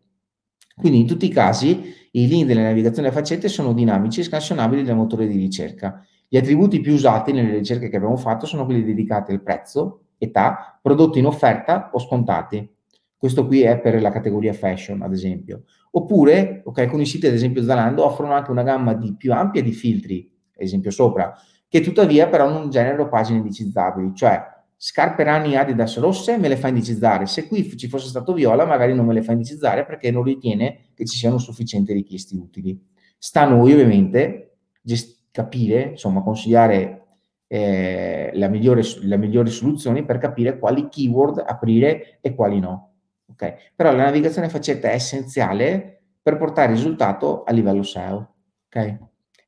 [0.77, 4.85] Quindi in tutti i casi i link delle navigazioni a faccette sono dinamici e scansionabili
[4.85, 6.07] dal motore di ricerca.
[6.29, 10.79] Gli attributi più usati nelle ricerche che abbiamo fatto sono quelli dedicati al prezzo, età,
[10.81, 12.73] prodotti in offerta o scontati.
[13.17, 15.65] Questo qui è per la categoria fashion, ad esempio.
[15.91, 19.73] Oppure, ok, alcuni siti, ad esempio Zalando, offrono anche una gamma di più ampia di
[19.73, 21.35] filtri esempio sopra,
[21.69, 26.69] che tuttavia però non generano pagine indicizzabili, cioè scarpe running Adidas rosse me le fa
[26.69, 30.23] indicizzare, se qui ci fosse stato viola magari non me le fa indicizzare perché non
[30.23, 32.81] ritiene che ci siano sufficienti richiesti utili.
[33.17, 37.05] Sta a noi ovviamente gest- capire, insomma consigliare
[37.47, 42.93] eh, la, migliore, la migliore soluzione per capire quali keyword aprire e quali no.
[43.31, 43.55] Okay?
[43.75, 48.35] Però la navigazione faccetta è essenziale per portare risultato a livello SEO.
[48.67, 48.99] Okay?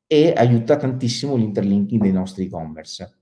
[0.07, 3.17] E aiuta tantissimo l'interlinking dei nostri e-commerce.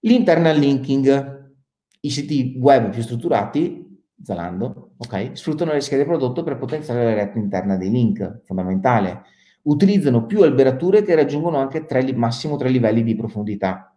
[0.00, 1.56] L'internal linking,
[2.00, 3.86] i siti web più strutturati,
[4.22, 9.22] Zalando, ok, sfruttano le schede prodotto per potenziare la rete interna dei link, fondamentale.
[9.62, 13.96] Utilizzano più alberature che raggiungono anche tre, massimo tre livelli di profondità.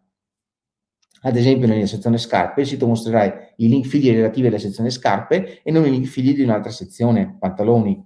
[1.24, 5.62] Ad esempio, nella sezione scarpe, il sito mostrerà i link figli relativi alla sezione scarpe
[5.62, 8.04] e non i link figli di un'altra sezione, pantaloni.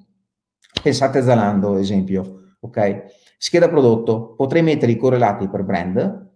[0.84, 3.06] Pensate a Zalando, ad esempio ok?
[3.38, 6.32] Scheda prodotto, potrei mettere i correlati per brand,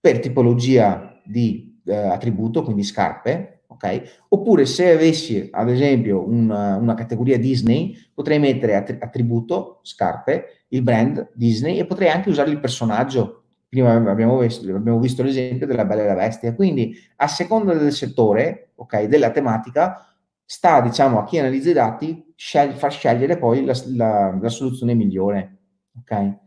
[0.00, 4.26] per tipologia di eh, attributo, quindi scarpe, ok?
[4.28, 11.30] Oppure se avessi, ad esempio, un, una categoria Disney, potrei mettere attributo, scarpe, il brand
[11.34, 13.42] Disney e potrei anche usare il personaggio.
[13.68, 16.54] Prima abbiamo visto, abbiamo visto l'esempio della Bella e la Bestia.
[16.54, 22.32] Quindi, a seconda del settore, ok, della tematica, sta, diciamo, a chi analizza i dati
[22.36, 25.53] scel- far scegliere poi la, la, la soluzione migliore.
[26.00, 26.42] Ok?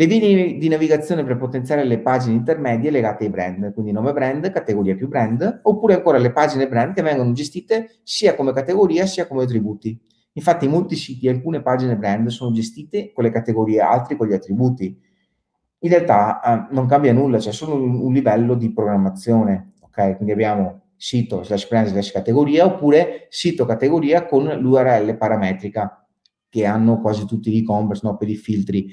[0.00, 4.50] Le vie di navigazione per potenziare le pagine intermedie legate ai brand, quindi nome brand,
[4.50, 9.26] categoria più brand, oppure ancora le pagine brand che vengono gestite sia come categoria sia
[9.26, 10.00] come attributi.
[10.32, 14.32] Infatti in molti siti alcune pagine brand sono gestite con le categorie, altri con gli
[14.32, 14.98] attributi.
[15.80, 19.72] In realtà eh, non cambia nulla, c'è solo un, un livello di programmazione.
[19.80, 20.16] Ok?
[20.16, 25.99] Quindi abbiamo sito slash brand slash categoria oppure sito categoria con l'URL parametrica
[26.50, 28.92] che hanno quasi tutti gli e-commerce no, per i filtri.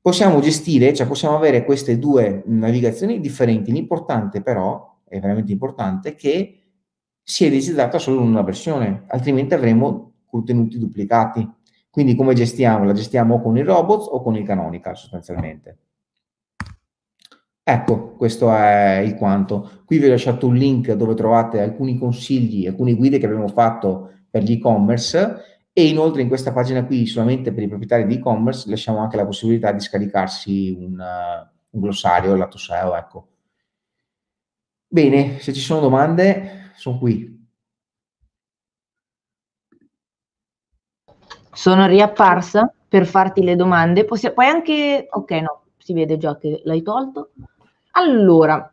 [0.00, 3.72] Possiamo gestire, cioè possiamo avere queste due navigazioni differenti.
[3.72, 6.60] L'importante però, è veramente importante, che
[7.22, 11.48] sia indicizzata solo una versione, altrimenti avremo contenuti duplicati.
[11.90, 12.84] Quindi come gestiamo?
[12.84, 15.78] La gestiamo con i robots o con il canonical sostanzialmente.
[17.62, 19.82] Ecco, questo è il quanto.
[19.84, 24.10] Qui vi ho lasciato un link dove trovate alcuni consigli, alcune guide che abbiamo fatto
[24.30, 25.49] per gli e-commerce
[25.80, 29.24] e inoltre in questa pagina qui, solamente per i proprietari di e-commerce, lasciamo anche la
[29.24, 32.94] possibilità di scaricarsi un, uh, un glossario lato SEO.
[32.94, 33.28] Ecco.
[34.86, 37.48] Bene, se ci sono domande, sono qui.
[41.52, 44.04] Sono riapparsa per farti le domande.
[44.04, 45.06] Possi- puoi anche...
[45.10, 47.30] Ok, no, si vede già che l'hai tolto.
[47.92, 48.70] Allora,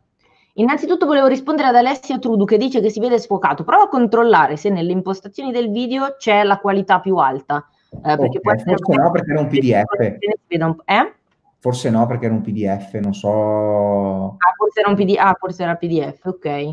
[0.58, 3.62] Innanzitutto volevo rispondere ad Alessia Trudu che dice che si vede sfocato.
[3.62, 7.64] Prova a controllare se nelle impostazioni del video c'è la qualità più alta.
[7.90, 10.80] Eh, perché okay, forse no, perché è un PDF.
[10.84, 11.14] Eh?
[11.60, 14.36] Forse no, perché era un PDF, non so.
[14.38, 16.70] Ah, forse era un PDF, ah, forse era PDF, ok.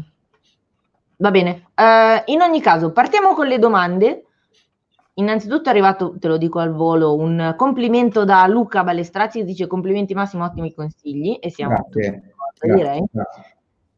[1.17, 1.67] Va bene.
[1.75, 4.25] Uh, in ogni caso, partiamo con le domande.
[5.17, 9.67] Innanzitutto è arrivato, te lo dico al volo, un complimento da Luca Balestrazzi che dice
[9.67, 12.11] complimenti Massimo, ottimi consigli e siamo Grazie.
[12.11, 13.03] d'accordo, direi.
[13.09, 13.54] Grazie.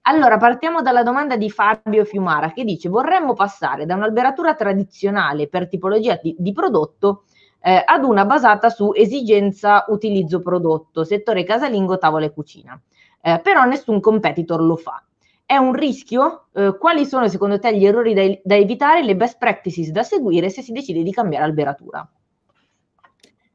[0.09, 5.67] Allora, partiamo dalla domanda di Fabio Fiumara che dice vorremmo passare da un'alberatura tradizionale per
[5.67, 7.25] tipologia di, di prodotto
[7.59, 12.79] eh, ad una basata su esigenza utilizzo prodotto, settore casalingo, tavola e cucina.
[13.21, 15.03] Eh, però nessun competitor lo fa.
[15.45, 16.45] È un rischio?
[16.53, 20.49] Eh, quali sono secondo te gli errori da, da evitare, le best practices da seguire
[20.49, 22.09] se si decide di cambiare alberatura?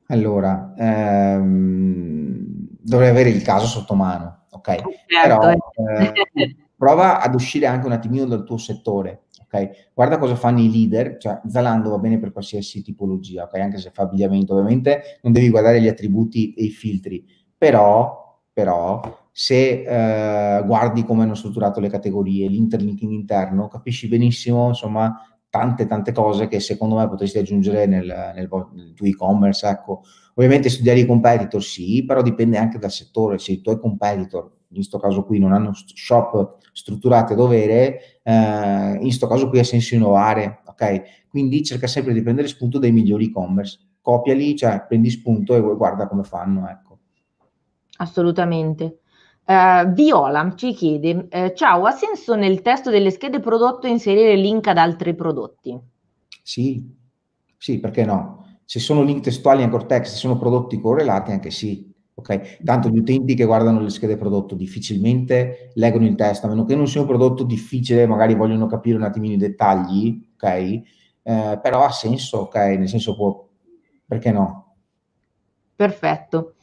[0.09, 2.45] Allora, ehm,
[2.79, 4.83] dovrei avere il caso sotto mano ok?
[5.07, 6.13] Certo, Però eh.
[6.35, 9.91] eh, prova ad uscire anche un attimino dal tuo settore, ok?
[9.93, 13.55] Guarda cosa fanno i leader, cioè Zalando va bene per qualsiasi tipologia, ok?
[13.55, 17.25] Anche se fa abbigliamento, ovviamente non devi guardare gli attributi e i filtri,
[17.57, 25.17] però, però se eh, guardi come hanno strutturato le categorie, l'interlinking interno, capisci benissimo, insomma,
[25.49, 30.03] tante tante cose che secondo me potresti aggiungere nel, nel, nel tuo e-commerce, ecco,
[30.35, 33.39] Ovviamente studiare i competitor sì, però dipende anche dal settore.
[33.39, 38.93] Se i tuoi competitor, in questo caso qui, non hanno shop strutturati a dovere, eh,
[38.95, 41.29] in questo caso qui ha senso innovare, ok?
[41.29, 43.79] Quindi cerca sempre di prendere spunto dai migliori e-commerce.
[44.01, 46.99] Copiali, cioè prendi spunto e guarda come fanno, ecco.
[47.99, 48.99] Assolutamente.
[49.45, 54.67] Uh, Viola ci chiede, uh, ciao, ha senso nel testo delle schede prodotto inserire link
[54.69, 55.79] ad altri prodotti?
[56.43, 56.85] Sì,
[57.59, 58.52] sì, perché no?
[58.73, 61.93] Se sono link testuali anchor text, se sono prodotti correlati, anche sì.
[62.15, 66.65] Ok, tanto gli utenti che guardano le schede prodotto difficilmente leggono il testo, a meno
[66.65, 70.45] che non sia un prodotto difficile, magari vogliono capire un attimino i dettagli, ok?
[70.45, 70.83] Eh,
[71.63, 72.55] però ha senso, ok?
[72.55, 73.47] Nel senso può,
[74.07, 74.77] perché no?
[75.77, 76.55] Perfetto.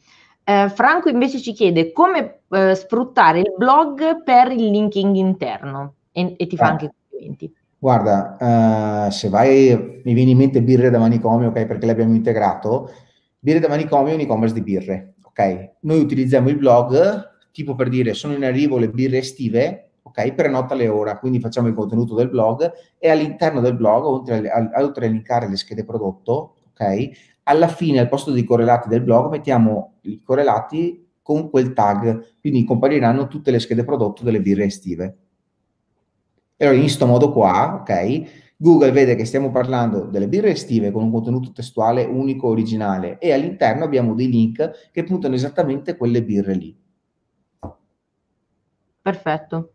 [0.42, 6.34] Eh, Franco invece ci chiede come eh, sfruttare il blog per il linking interno e,
[6.36, 6.70] e ti fa eh.
[6.70, 7.54] anche complimenti.
[7.82, 12.90] Guarda, uh, se vai, mi viene in mente birre da manicomio, ok, perché l'abbiamo integrato.
[13.38, 15.76] Birre da manicomio è un e-commerce di birre, ok?
[15.80, 20.34] Noi utilizziamo il blog, tipo per dire, sono in arrivo le birre estive, ok?
[20.34, 25.06] Prenota ora, quindi facciamo il contenuto del blog e all'interno del blog, oltre a, oltre
[25.06, 27.08] a linkare le schede prodotto, ok?
[27.44, 32.62] Alla fine, al posto dei correlati del blog, mettiamo i correlati con quel tag, quindi
[32.64, 35.16] compariranno tutte le schede prodotto delle birre estive.
[36.62, 40.90] E allora in questo modo qua, ok, Google vede che stiamo parlando delle birre estive
[40.90, 46.22] con un contenuto testuale unico, originale e all'interno abbiamo dei link che puntano esattamente quelle
[46.22, 46.78] birre lì.
[49.00, 49.72] Perfetto.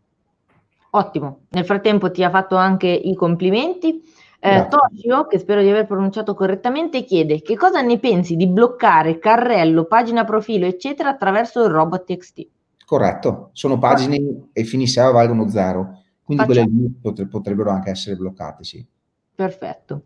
[0.90, 1.46] Ottimo.
[1.48, 4.00] Nel frattempo ti ha fatto anche i complimenti.
[4.38, 9.18] Eh, Toshio, che spero di aver pronunciato correttamente, chiede che cosa ne pensi di bloccare
[9.18, 12.46] carrello, pagina profilo, eccetera, attraverso il robot TXT?
[12.84, 16.04] Corretto, sono pagine e fini SEO valgono zero.
[16.26, 16.66] Quindi Facciamo.
[16.66, 18.84] quelle lì potrebbero anche essere bloccate, sì.
[19.32, 20.02] Perfetto.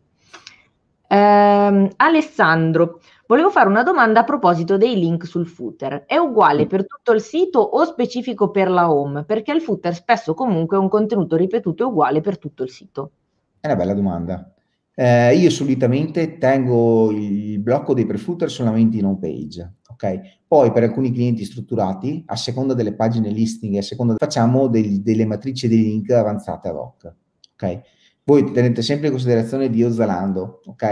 [1.08, 6.04] Eh, Alessandro, volevo fare una domanda a proposito dei link sul footer.
[6.04, 9.24] È uguale per tutto il sito o specifico per la home?
[9.24, 13.12] Perché il footer spesso comunque è un contenuto ripetuto e uguale per tutto il sito.
[13.58, 14.52] È una bella domanda.
[14.94, 20.38] Eh, io solitamente tengo il blocco dei pre-footer solamente in home page, ok?
[20.46, 25.26] Poi per alcuni clienti strutturati, a seconda delle pagine listing, a seconda facciamo dei, delle
[25.26, 27.14] matrici dei link avanzate ad hoc,
[27.54, 27.80] ok?
[28.24, 30.82] Voi tenete sempre in considerazione Dio Zalando, ok?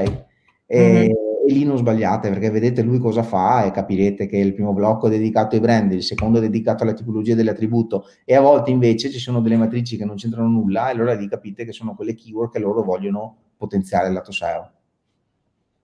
[0.66, 1.10] E, mm-hmm.
[1.46, 5.06] e, lì non sbagliate perché vedete lui cosa fa e capirete che il primo blocco
[5.06, 9.08] è dedicato ai brand, il secondo è dedicato alla tipologia dell'attributo e a volte invece
[9.10, 12.14] ci sono delle matrici che non c'entrano nulla e allora lì capite che sono quelle
[12.14, 14.72] keyword che loro vogliono potenziare il lato SEO.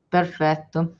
[0.06, 0.98] Perfetto.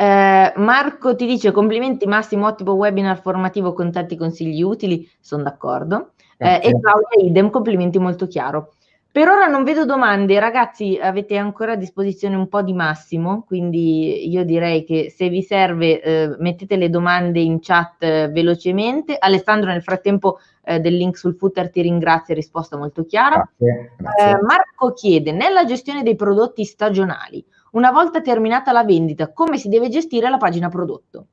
[0.00, 6.12] Eh, Marco ti dice complimenti Massimo, ottimo webinar formativo con tanti consigli utili, sono d'accordo.
[6.38, 8.72] Eh, e Claudia idem, complimenti molto chiaro.
[9.12, 14.30] Per ora non vedo domande, ragazzi avete ancora a disposizione un po' di massimo, quindi
[14.30, 19.18] io direi che se vi serve eh, mettete le domande in chat eh, velocemente.
[19.18, 23.46] Alessandro nel frattempo eh, del link sul footer ti ringrazio, risposta molto chiara.
[23.54, 24.30] Grazie, grazie.
[24.30, 29.68] Eh, Marco chiede, nella gestione dei prodotti stagionali, una volta terminata la vendita, come si
[29.68, 31.26] deve gestire la pagina prodotto?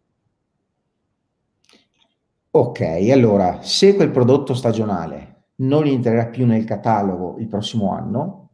[2.51, 8.49] Ok, allora, se quel prodotto stagionale non entrerà più nel catalogo il prossimo anno,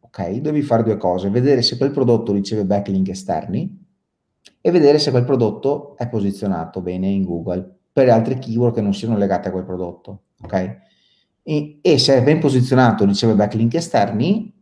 [0.00, 3.82] ok, devi fare due cose, vedere se quel prodotto riceve backlink esterni
[4.60, 8.94] e vedere se quel prodotto è posizionato bene in Google per altre keyword che non
[8.94, 10.76] siano legate a quel prodotto, ok?
[11.42, 14.53] E, e se è ben posizionato riceve backlink esterni,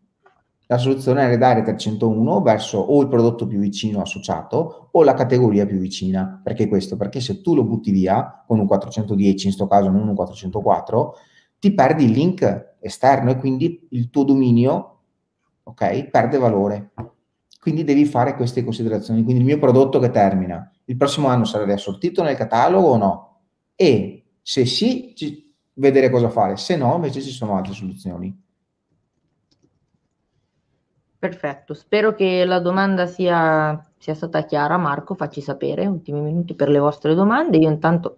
[0.73, 5.66] La soluzione è redare 301 verso o il prodotto più vicino associato o la categoria
[5.66, 6.41] più vicina.
[6.43, 6.97] Perché questo?
[6.97, 11.14] Perché se tu lo butti via con un 410, in questo caso non un 404,
[11.59, 15.01] ti perdi il link esterno e quindi il tuo dominio
[15.64, 16.93] ok, perde valore.
[17.61, 19.25] Quindi devi fare queste considerazioni.
[19.25, 23.41] Quindi il mio prodotto che termina, il prossimo anno sarà riassortito nel catalogo o no?
[23.75, 25.12] E se sì,
[25.75, 28.35] vedere cosa fare, se no invece ci sono altre soluzioni.
[31.23, 34.77] Perfetto, spero che la domanda sia, sia stata chiara.
[34.77, 37.59] Marco, facci sapere, ultimi minuti per le vostre domande.
[37.59, 38.16] Io intanto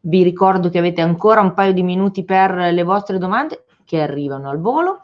[0.00, 4.50] vi ricordo che avete ancora un paio di minuti per le vostre domande che arrivano
[4.50, 5.02] al volo.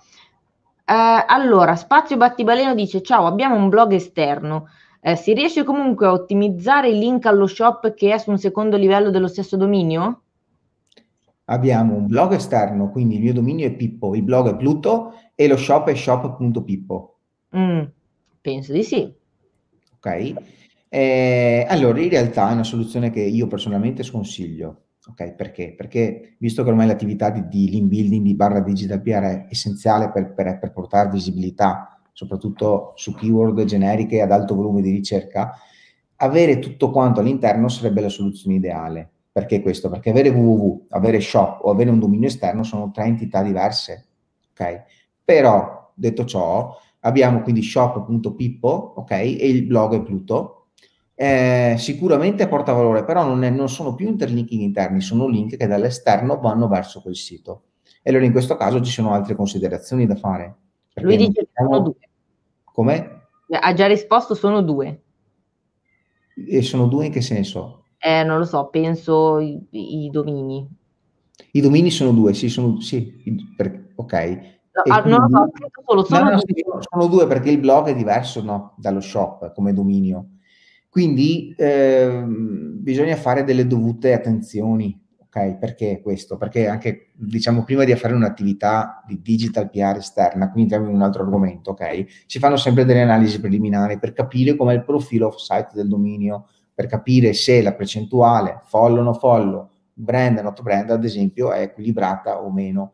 [0.85, 4.67] Eh, allora, Spazio Battibaleno dice: Ciao, abbiamo un blog esterno.
[5.01, 8.77] Eh, si riesce comunque a ottimizzare il link allo shop che è su un secondo
[8.77, 10.23] livello dello stesso dominio?
[11.51, 15.49] Abbiamo un blog esterno, quindi il mio dominio è Pippo, il blog è Pluto e
[15.49, 17.19] lo shop è shop.pippo.
[17.57, 17.83] Mm,
[18.41, 19.11] penso di sì.
[19.97, 20.35] Ok.
[20.91, 24.83] Eh, allora, in realtà è una soluzione che io personalmente sconsiglio.
[25.09, 25.75] Ok, perché?
[25.75, 30.11] Perché visto che ormai l'attività di, di link building di barra digital PR è essenziale
[30.11, 35.55] per, per, per portare visibilità, soprattutto su keyword generiche ad alto volume di ricerca,
[36.17, 39.11] avere tutto quanto all'interno sarebbe la soluzione ideale.
[39.31, 39.89] Perché questo?
[39.89, 44.07] Perché avere www, avere shop o avere un dominio esterno sono tre entità diverse.
[44.51, 44.83] Ok?
[45.25, 49.11] Però, detto ciò, abbiamo quindi shop.pippo, ok?
[49.11, 50.55] E il blog è Pluto.
[51.15, 55.67] Eh, sicuramente porta valore, però non, è, non sono più interlinking interni, sono link che
[55.67, 57.65] dall'esterno vanno verso quel sito.
[58.03, 60.57] E allora in questo caso ci sono altre considerazioni da fare.
[60.95, 62.09] Lui dice che sono due.
[62.65, 63.29] Come?
[63.49, 65.03] Ha già risposto, sono due.
[66.35, 67.85] E sono due in che senso?
[67.99, 70.69] Eh, non lo so, penso i, i domini.
[71.53, 73.13] I domini sono due, sì, sono, sì
[73.57, 74.57] per, ok.
[74.87, 75.51] No, ah, non lo so,
[75.85, 76.83] solo, sono, no, no, due.
[76.89, 80.29] sono due perché il blog è diverso no, dallo shop come dominio.
[80.89, 85.59] Quindi eh, bisogna fare delle dovute attenzioni, ok?
[85.59, 86.37] Perché questo?
[86.37, 91.03] Perché anche, diciamo, prima di fare un'attività di digital PR esterna, quindi entriamo in un
[91.03, 92.25] altro argomento, ok?
[92.27, 96.87] Si fanno sempre delle analisi preliminari per capire com'è il profilo off-site del dominio, per
[96.87, 102.53] capire se la percentuale follow no follow, brand not brand, ad esempio, è equilibrata o
[102.53, 102.93] meno.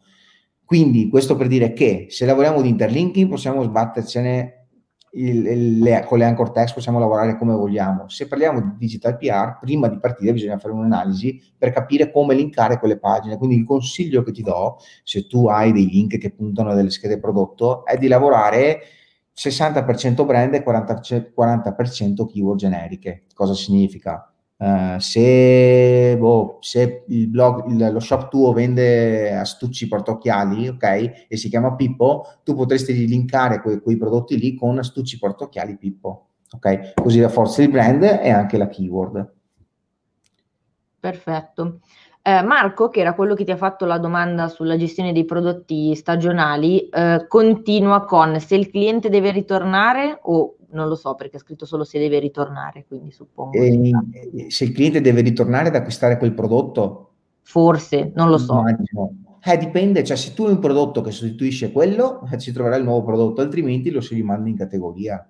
[0.65, 4.69] Quindi questo per dire che se lavoriamo di interlinking possiamo sbattercene
[5.13, 8.09] il, il, le, con le anchor text, possiamo lavorare come vogliamo.
[8.09, 12.79] Se parliamo di digital PR, prima di partire bisogna fare un'analisi per capire come linkare
[12.79, 13.37] quelle pagine.
[13.37, 16.89] Quindi il consiglio che ti do, se tu hai dei link che puntano a delle
[16.89, 18.81] schede prodotto, è di lavorare
[19.37, 23.25] 60% brand e 40%, 40% keyword generiche.
[23.35, 24.29] Cosa significa?
[24.57, 31.37] Uh, se, boh, se, il blog, il, lo shop tuo vende astucci portocchiali, ok, e
[31.37, 36.95] si chiama Pippo, tu potresti linkare que, quei prodotti lì con astucci portocchiali Pippo, ok?
[36.95, 39.33] Così rafforzi il brand e anche la keyword.
[41.01, 41.81] Perfetto.
[42.27, 45.95] Eh, Marco, che era quello che ti ha fatto la domanda sulla gestione dei prodotti
[45.95, 51.41] stagionali, eh, continua con se il cliente deve ritornare o non lo so perché ha
[51.41, 53.59] scritto solo se deve ritornare, quindi suppongo.
[53.59, 53.91] E,
[54.49, 57.11] se il cliente deve ritornare ad acquistare quel prodotto?
[57.43, 58.63] Forse, non lo so.
[59.45, 62.87] Eh, dipende, cioè se tu hai un prodotto che sostituisce quello, eh, ci troverai il
[62.87, 65.29] nuovo prodotto, altrimenti lo si rimanda in categoria.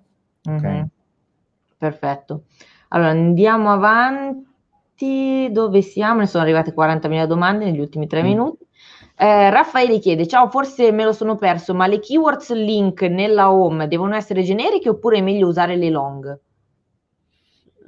[0.49, 0.83] Mm-hmm.
[1.77, 2.43] Perfetto.
[2.87, 4.53] Allora andiamo avanti
[5.51, 6.21] dove siamo?
[6.21, 8.25] Ne sono arrivate 40.000 domande negli ultimi tre mm.
[8.25, 8.65] minuti.
[9.17, 13.87] Eh, Raffaele chiede: Ciao, forse me lo sono perso, ma le keywords link nella home
[13.87, 16.39] devono essere generiche oppure è meglio usare le long?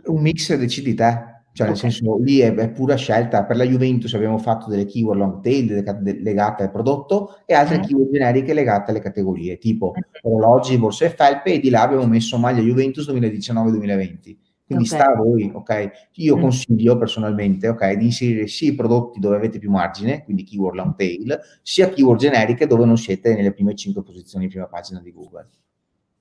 [0.05, 1.36] Un mix decidi te.
[1.58, 1.82] Cioè, okay.
[1.82, 3.43] nel senso, lì è, è, pura scelta.
[3.43, 5.84] Per la Juventus abbiamo fatto delle keyword long tail
[6.22, 7.82] legate al prodotto e altre mm.
[7.82, 10.03] keyword generiche legate alle categorie, tipo okay.
[10.22, 14.99] orologi, borse e felpe, e di là abbiamo messo maglia Juventus 2019-2020 quindi okay.
[14.99, 16.09] sta a voi, ok?
[16.15, 16.41] Io mm.
[16.41, 20.95] consiglio personalmente, ok, di inserire sia i prodotti dove avete più margine, quindi keyword long
[20.97, 25.13] tail, sia keyword generiche dove non siete nelle prime 5 posizioni in prima pagina di
[25.13, 25.47] Google.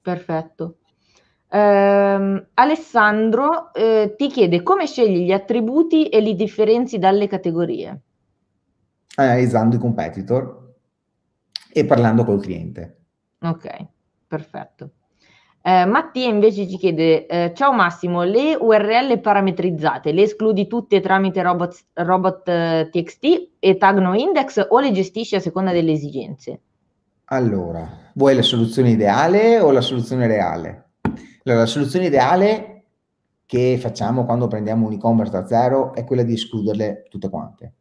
[0.00, 0.76] Perfetto.
[1.48, 8.00] Eh, Alessandro eh, ti chiede come scegli gli attributi e li differenzi dalle categorie?
[9.16, 10.74] Eh, usando i competitor
[11.72, 12.98] e parlando col cliente.
[13.40, 13.86] Ok,
[14.28, 14.90] perfetto.
[15.66, 21.42] Eh, Mattia invece ci chiede, eh, ciao Massimo, le URL parametrizzate le escludi tutte tramite
[21.42, 26.60] robot, robot eh, TXT e tag no index o le gestisci a seconda delle esigenze?
[27.24, 30.90] Allora, vuoi la soluzione ideale o la soluzione reale?
[31.42, 32.84] Allora, la soluzione ideale
[33.44, 37.72] che facciamo quando prendiamo un e-commerce da zero è quella di escluderle tutte quante.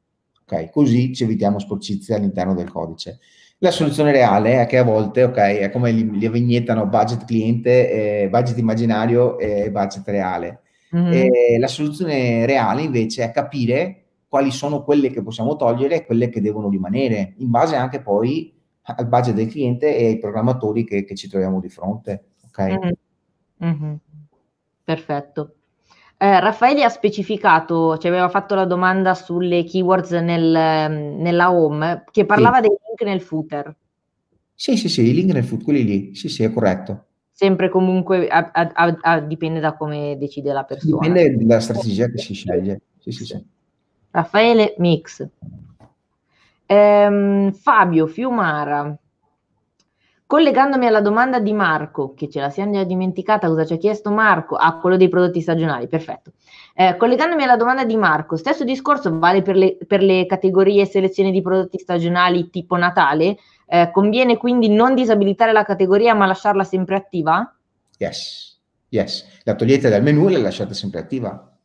[0.41, 3.19] Ok, così ci evitiamo sporcizie all'interno del codice.
[3.59, 8.23] La soluzione reale è che a volte, ok, è come li, li vignettano budget cliente,
[8.23, 10.61] eh, budget immaginario e budget reale.
[10.95, 11.11] Mm-hmm.
[11.11, 16.29] E la soluzione reale invece è capire quali sono quelle che possiamo togliere e quelle
[16.29, 21.05] che devono rimanere, in base anche poi al budget del cliente e ai programmatori che,
[21.05, 22.25] che ci troviamo di fronte.
[22.47, 22.59] Ok?
[22.59, 22.91] Mm-hmm.
[23.63, 23.93] Mm-hmm.
[24.83, 25.55] Perfetto.
[26.17, 32.25] Eh, Raffaele ha specificato, ci aveva fatto la domanda sulle keywords nel, nella home, che
[32.25, 32.61] parlava sì.
[32.61, 33.75] dei link nel footer.
[34.53, 37.05] Sì, sì, sì, i link nel footer, quelli lì, sì, sì, è corretto.
[37.31, 41.05] Sempre comunque a, a, a, dipende da come decide la persona.
[41.05, 42.81] Dipende dalla strategia che si sceglie.
[42.97, 43.45] Sì, sì, sì.
[44.11, 45.27] Raffaele Mix.
[46.65, 48.97] Ehm, Fabio Fiumara.
[50.27, 54.09] Collegandomi alla domanda di Marco, che ce la siamo già dimenticata, cosa ci ha chiesto
[54.09, 54.55] Marco?
[54.55, 56.31] Ah, quello dei prodotti stagionali, perfetto.
[56.73, 60.87] Eh, collegandomi alla domanda di Marco, stesso discorso vale per le, per le categorie e
[60.87, 63.37] selezioni di prodotti stagionali tipo Natale?
[63.67, 67.55] Eh, conviene quindi non disabilitare la categoria ma lasciarla sempre attiva?
[67.99, 68.59] Yes,
[68.89, 69.41] yes.
[69.43, 71.55] La togliete dal menu e la lasciate sempre attiva.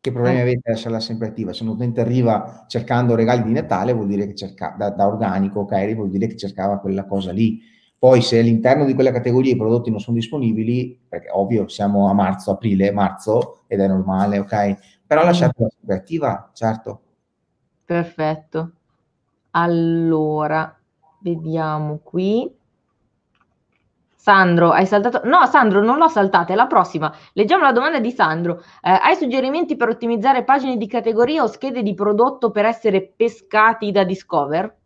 [0.00, 0.42] Che problemi eh.
[0.42, 1.52] avete a lasciarla sempre attiva?
[1.52, 5.60] Se un utente arriva cercando regali di Natale, vuol dire che cerca, da, da organico,
[5.60, 7.76] ok, vuol dire che cercava quella cosa lì.
[7.98, 12.12] Poi se all'interno di quella categoria i prodotti non sono disponibili, perché ovvio siamo a
[12.12, 15.00] marzo, aprile, marzo ed è normale, ok?
[15.04, 17.00] Però lasciatela sempre attiva, certo.
[17.84, 18.70] Perfetto.
[19.52, 20.78] Allora,
[21.20, 22.54] vediamo qui.
[24.14, 25.22] Sandro, hai saltato?
[25.24, 27.12] No, Sandro, non l'ho saltata, è la prossima.
[27.32, 28.62] Leggiamo la domanda di Sandro.
[28.82, 33.90] Eh, hai suggerimenti per ottimizzare pagine di categoria o schede di prodotto per essere pescati
[33.90, 34.77] da Discover?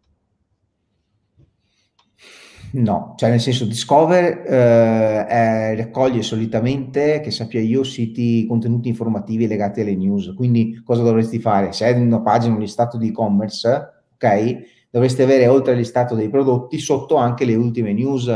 [2.74, 9.46] No, cioè nel senso Discover eh, è, raccoglie solitamente, che sappia io, siti, contenuti informativi
[9.46, 10.32] legati alle news.
[10.34, 11.72] Quindi cosa dovresti fare?
[11.72, 13.68] Se hai una pagina, un listato di e-commerce,
[14.14, 14.88] ok?
[14.90, 18.30] Dovresti avere oltre al listato dei prodotti sotto anche le ultime news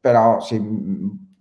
[0.00, 0.60] però se,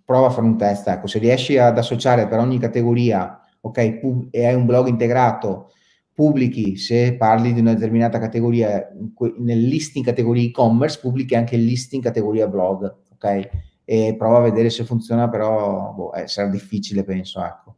[0.03, 4.28] prova a fare un test, ecco, se riesci ad associare per ogni categoria, ok, pub-
[4.32, 5.72] e hai un blog integrato,
[6.18, 8.89] pubblichi, se parli di una determinata categoria,
[9.38, 13.49] nel listing categoria e-commerce, pubblichi anche il listing categoria blog, ok?
[13.86, 17.76] E prova a vedere se funziona, però boh, eh, sarà difficile, penso, ecco.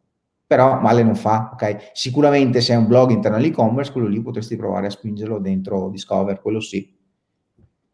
[0.48, 1.90] Però male non fa, ok?
[1.92, 6.40] Sicuramente se hai un blog interno all'e-commerce, quello lì potresti provare a spingerlo dentro Discover,
[6.40, 6.98] quello sì.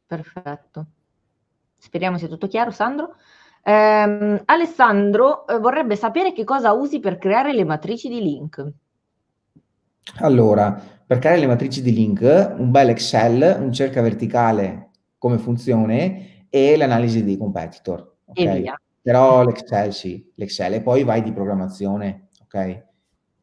[0.05, 0.85] Perfetto.
[1.75, 3.15] Speriamo sia tutto chiaro, Sandro.
[3.63, 8.73] Eh, Alessandro eh, vorrebbe sapere che cosa usi per creare le matrici di link.
[10.17, 12.21] Allora, per creare le matrici di link,
[12.57, 18.17] un bel Excel, un cerca verticale come funzione e l'analisi dei competitor.
[18.25, 18.57] Okay?
[18.57, 18.79] E via.
[19.01, 22.83] Però l'Excel sì, l'Excel e poi vai di programmazione, ok?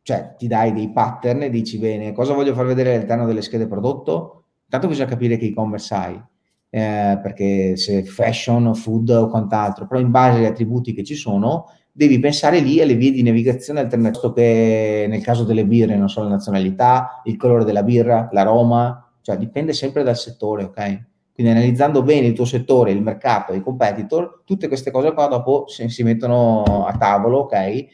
[0.02, 3.68] Cioè ti dai dei pattern e dici bene, cosa voglio far vedere all'interno delle schede
[3.68, 4.46] prodotto?
[4.64, 6.20] Intanto bisogna capire che e-commerce hai,
[6.68, 11.66] eh, perché se fashion, food o quant'altro, però in base agli attributi che ci sono,
[11.92, 16.22] devi pensare lì alle vie di navigazione alternative che nel caso delle birre non so
[16.22, 21.10] la nazionalità, il colore della birra, l'aroma, cioè dipende sempre dal settore, ok?
[21.34, 25.64] Quindi analizzando bene il tuo settore, il mercato, i competitor, tutte queste cose qua dopo
[25.66, 27.52] si, si mettono a tavolo, ok?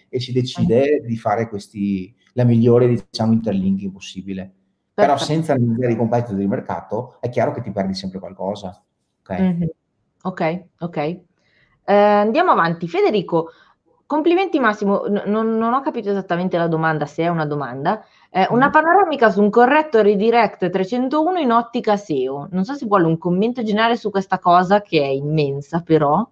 [0.08, 4.52] E si decide di fare questi, la migliore, diciamo, interlinking possibile.
[4.92, 8.84] Però senza analizzare i competitor del mercato è chiaro che ti perdi sempre qualcosa.
[9.20, 9.68] Ok, mm-hmm.
[10.22, 10.64] ok.
[10.80, 11.24] okay.
[11.84, 12.88] Eh, andiamo avanti.
[12.88, 13.50] Federico,
[14.08, 18.02] complimenti Massimo, N- non, non, ho capito esattamente la domanda, se è una domanda.
[18.30, 18.72] Eh, una mm.
[18.72, 22.48] panoramica su un corretto redirect 301 in ottica SEO.
[22.50, 26.26] Non so se vuole un commento generale su questa cosa che è immensa però.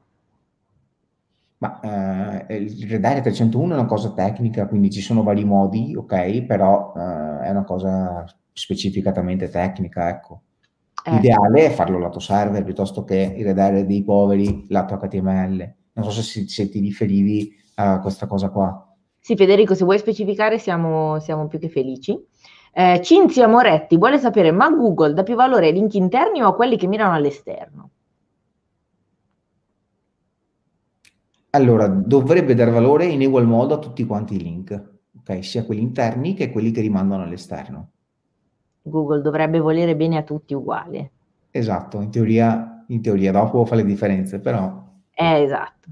[1.58, 6.44] Ma eh, il redirect 301 è una cosa tecnica, quindi ci sono vari modi, ok,
[6.44, 10.40] però eh, è una cosa specificatamente tecnica, ecco.
[11.04, 11.10] Eh.
[11.10, 15.74] L'ideale è farlo lato server piuttosto che il redirect dei poveri lato HTML.
[15.92, 18.94] Non so se, se ti riferivi a questa cosa qua.
[19.18, 22.18] Sì, Federico, se vuoi specificare siamo, siamo più che felici.
[22.72, 26.54] Eh, Cinzia Moretti vuole sapere, ma Google dà più valore ai link interni o a
[26.54, 27.90] quelli che mirano all'esterno?
[31.50, 35.42] Allora, dovrebbe dare valore in ugual modo a tutti quanti i link, ok?
[35.42, 37.90] Sia quelli interni che quelli che rimandano all'esterno.
[38.82, 41.10] Google dovrebbe volere bene a tutti uguali.
[41.50, 44.84] Esatto, in teoria, in teoria dopo fa le differenze, però...
[45.10, 45.88] Eh, esatto.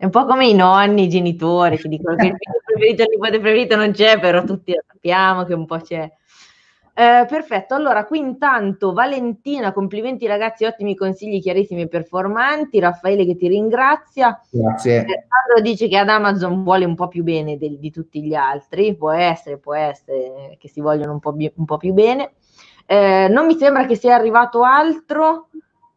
[0.00, 3.08] È un po' come i nonni, i genitori che dicono che il figlio preferito, il
[3.10, 6.10] nipote preferito non c'è, però tutti lo sappiamo che un po' c'è.
[6.94, 13.36] Eh, perfetto, allora qui intanto Valentina, complimenti ragazzi, ottimi consigli chiarissimi e performanti, Raffaele che
[13.36, 14.40] ti ringrazia.
[14.50, 15.00] Grazie.
[15.00, 18.34] Eh, Sandro dice che ad Amazon vuole un po' più bene del, di tutti gli
[18.34, 22.32] altri, può essere, può essere che si vogliono un po', un po più bene.
[22.86, 25.48] Eh, non mi sembra che sia arrivato altro.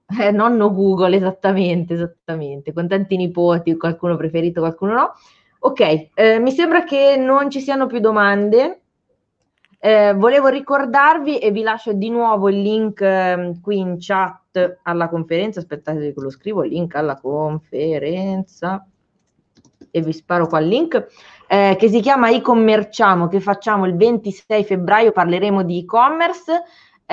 [0.06, 5.14] Eh, nonno Google, esattamente, esattamente, con tanti nipoti, qualcuno preferito, qualcuno no.
[5.60, 8.82] Ok, eh, mi sembra che non ci siano più domande.
[9.80, 15.10] Eh, volevo ricordarvi e vi lascio di nuovo il link eh, qui in chat alla
[15.10, 15.60] conferenza.
[15.60, 18.86] Aspettate che lo scrivo, link alla conferenza
[19.89, 21.08] e vi sparo qua il link.
[21.47, 26.64] Eh, che si chiama e-commerciamo che facciamo il 26 febbraio parleremo di e-commerce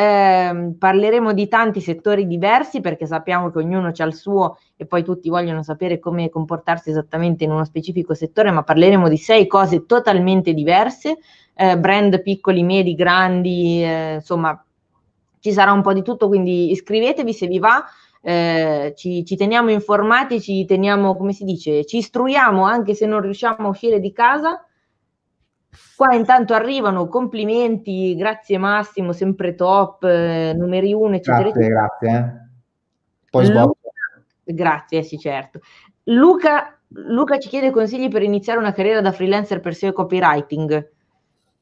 [0.00, 5.04] eh, parleremo di tanti settori diversi perché sappiamo che ognuno ha il suo e poi
[5.04, 9.84] tutti vogliono sapere come comportarsi esattamente in uno specifico settore, ma parleremo di sei cose
[9.84, 11.18] totalmente diverse,
[11.52, 14.64] eh, brand piccoli, medi, grandi, eh, insomma
[15.38, 17.84] ci sarà un po' di tutto, quindi iscrivetevi se vi va.
[18.22, 23.20] Eh, ci, ci, teniamo informati, ci teniamo, come si dice, ci istruiamo anche se non
[23.20, 24.64] riusciamo a uscire di casa
[25.96, 31.50] Qua intanto arrivano complimenti, grazie Massimo, sempre top, eh, numeri uno, eccetera.
[31.50, 32.08] Grazie, grazie.
[32.08, 32.48] Eh.
[33.30, 33.72] Poi Luca,
[34.44, 35.60] grazie, sì, certo.
[36.04, 40.90] Luca, Luca, ci chiede consigli per iniziare una carriera da freelancer per SEO copywriting.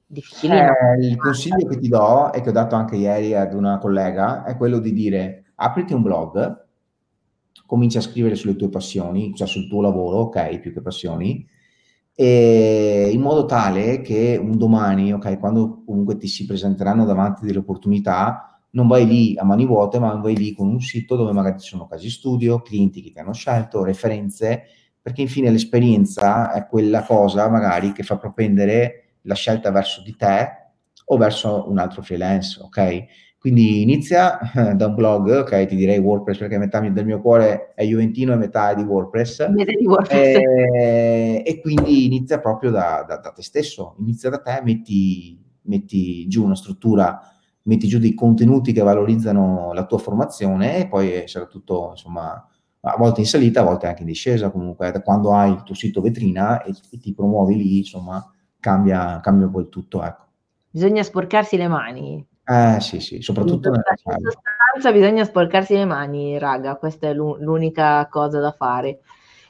[0.07, 0.69] Difficilino.
[0.69, 4.45] Eh, il consiglio che ti do, e che ho dato anche ieri ad una collega,
[4.45, 6.65] è quello di dire apriti un blog,
[7.67, 11.47] comincia a scrivere sulle tue passioni, cioè sul tuo lavoro, ok, più che passioni,
[12.21, 17.59] e in modo tale che un domani, ok, quando comunque ti si presenteranno davanti delle
[17.59, 21.61] opportunità, non vai lì a mani vuote, ma vai lì con un sito dove magari
[21.61, 24.65] ci sono casi studio, clienti che ti hanno scelto, referenze,
[25.01, 30.49] perché infine l'esperienza è quella cosa magari che fa propendere la scelta verso di te
[31.07, 33.05] o verso un altro freelance, ok?
[33.39, 37.73] Quindi inizia eh, da un blog, ok, ti direi WordPress perché metà del mio cuore
[37.75, 39.47] è Juventino e metà è di WordPress.
[39.47, 40.37] Di WordPress.
[40.37, 40.43] E,
[40.75, 46.27] eh, e, quindi inizia proprio da, da, da, te stesso, inizia da te, metti, metti
[46.27, 47.21] giù una struttura,
[47.63, 52.45] metti giù dei contenuti che valorizzano la tua formazione e poi sarà tutto, insomma,
[52.81, 55.77] a volte in salita, a volte anche in discesa comunque, da quando hai il tuo
[55.77, 60.27] sito vetrina e, e ti promuovi lì, insomma, cambia, cambia poi tutto, ecco.
[60.71, 62.28] Bisogna sporcarsi le mani.
[62.51, 68.41] Eh sì, sì, soprattutto in sostanza bisogna sporcarsi le mani, raga, questa è l'unica cosa
[68.41, 69.01] da fare.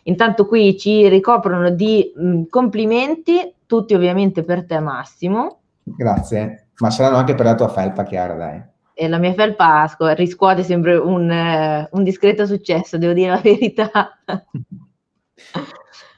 [0.05, 5.61] Intanto qui ci ricoprono di mh, complimenti, tutti ovviamente per te Massimo.
[5.85, 8.61] Grazie, ma saranno anche per la tua felpa, Chiara, dai.
[8.95, 14.19] E la mia felpa riscuote sempre un, uh, un discreto successo, devo dire la verità.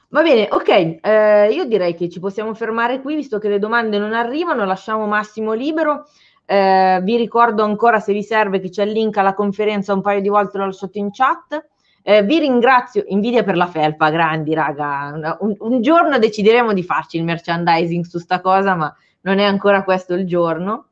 [0.09, 3.97] Va bene, ok, eh, io direi che ci possiamo fermare qui, visto che le domande
[3.99, 6.05] non arrivano, lasciamo Massimo libero.
[6.45, 10.21] Eh, vi ricordo ancora se vi serve che c'è il link alla conferenza un paio
[10.21, 11.65] di volte l'ho lasciato in chat.
[12.03, 15.37] Eh, vi ringrazio, invidia per la felpa, grandi raga.
[15.39, 19.83] Un, un, giorno decideremo di farci il merchandising su sta cosa, ma non è ancora
[19.83, 20.87] questo il giorno.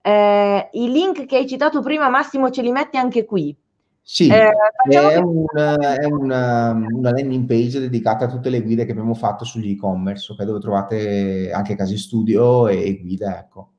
[0.00, 3.54] Eh, I link che hai citato prima, Massimo, ce li metti anche qui.
[4.08, 4.52] Sì, eh,
[4.88, 9.44] è, una, è una, una, landing page dedicata a tutte le guide che abbiamo fatto
[9.44, 13.70] sugli e-commerce, okay, dove trovate anche casi studio e guide, ecco.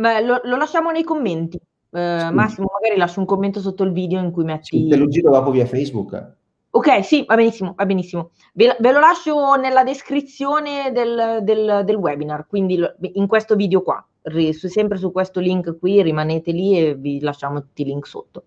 [0.00, 1.60] Beh, lo, lo lasciamo nei commenti.
[1.92, 2.32] Eh, sì.
[2.32, 4.78] Massimo, magari lascio un commento sotto il video in cui metti...
[4.78, 6.38] Sì, te lo giro dopo via Facebook.
[6.70, 8.30] Ok, sì, va benissimo, va benissimo.
[8.54, 12.80] Ve, ve lo lascio nella descrizione del, del, del webinar, quindi
[13.14, 14.06] in questo video qua,
[14.52, 18.44] sempre su questo link qui, rimanete lì e vi lasciamo tutti i link sotto.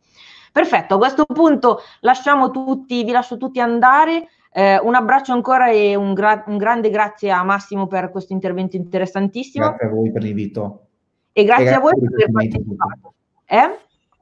[0.53, 4.29] Perfetto, a questo punto lasciamo tutti, vi lascio tutti andare.
[4.53, 8.77] Eh, un abbraccio ancora e un, gra- un grande grazie a Massimo per questo intervento
[8.77, 9.65] interessantissimo.
[9.65, 10.87] Grazie a voi per l'invito.
[11.35, 13.13] E grazie, e grazie a voi per aver partecipato.
[13.45, 13.79] Eh?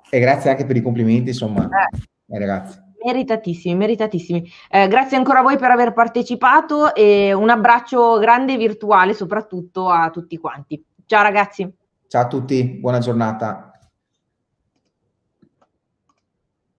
[0.09, 2.39] E grazie anche per i complimenti, insomma, eh.
[2.39, 2.80] ragazzi.
[3.03, 4.49] Meritatissimi, meritatissimi.
[4.70, 10.09] Eh, grazie ancora a voi per aver partecipato e un abbraccio grande virtuale soprattutto a
[10.09, 10.84] tutti quanti.
[11.05, 11.70] Ciao ragazzi.
[12.07, 13.70] Ciao a tutti, buona giornata.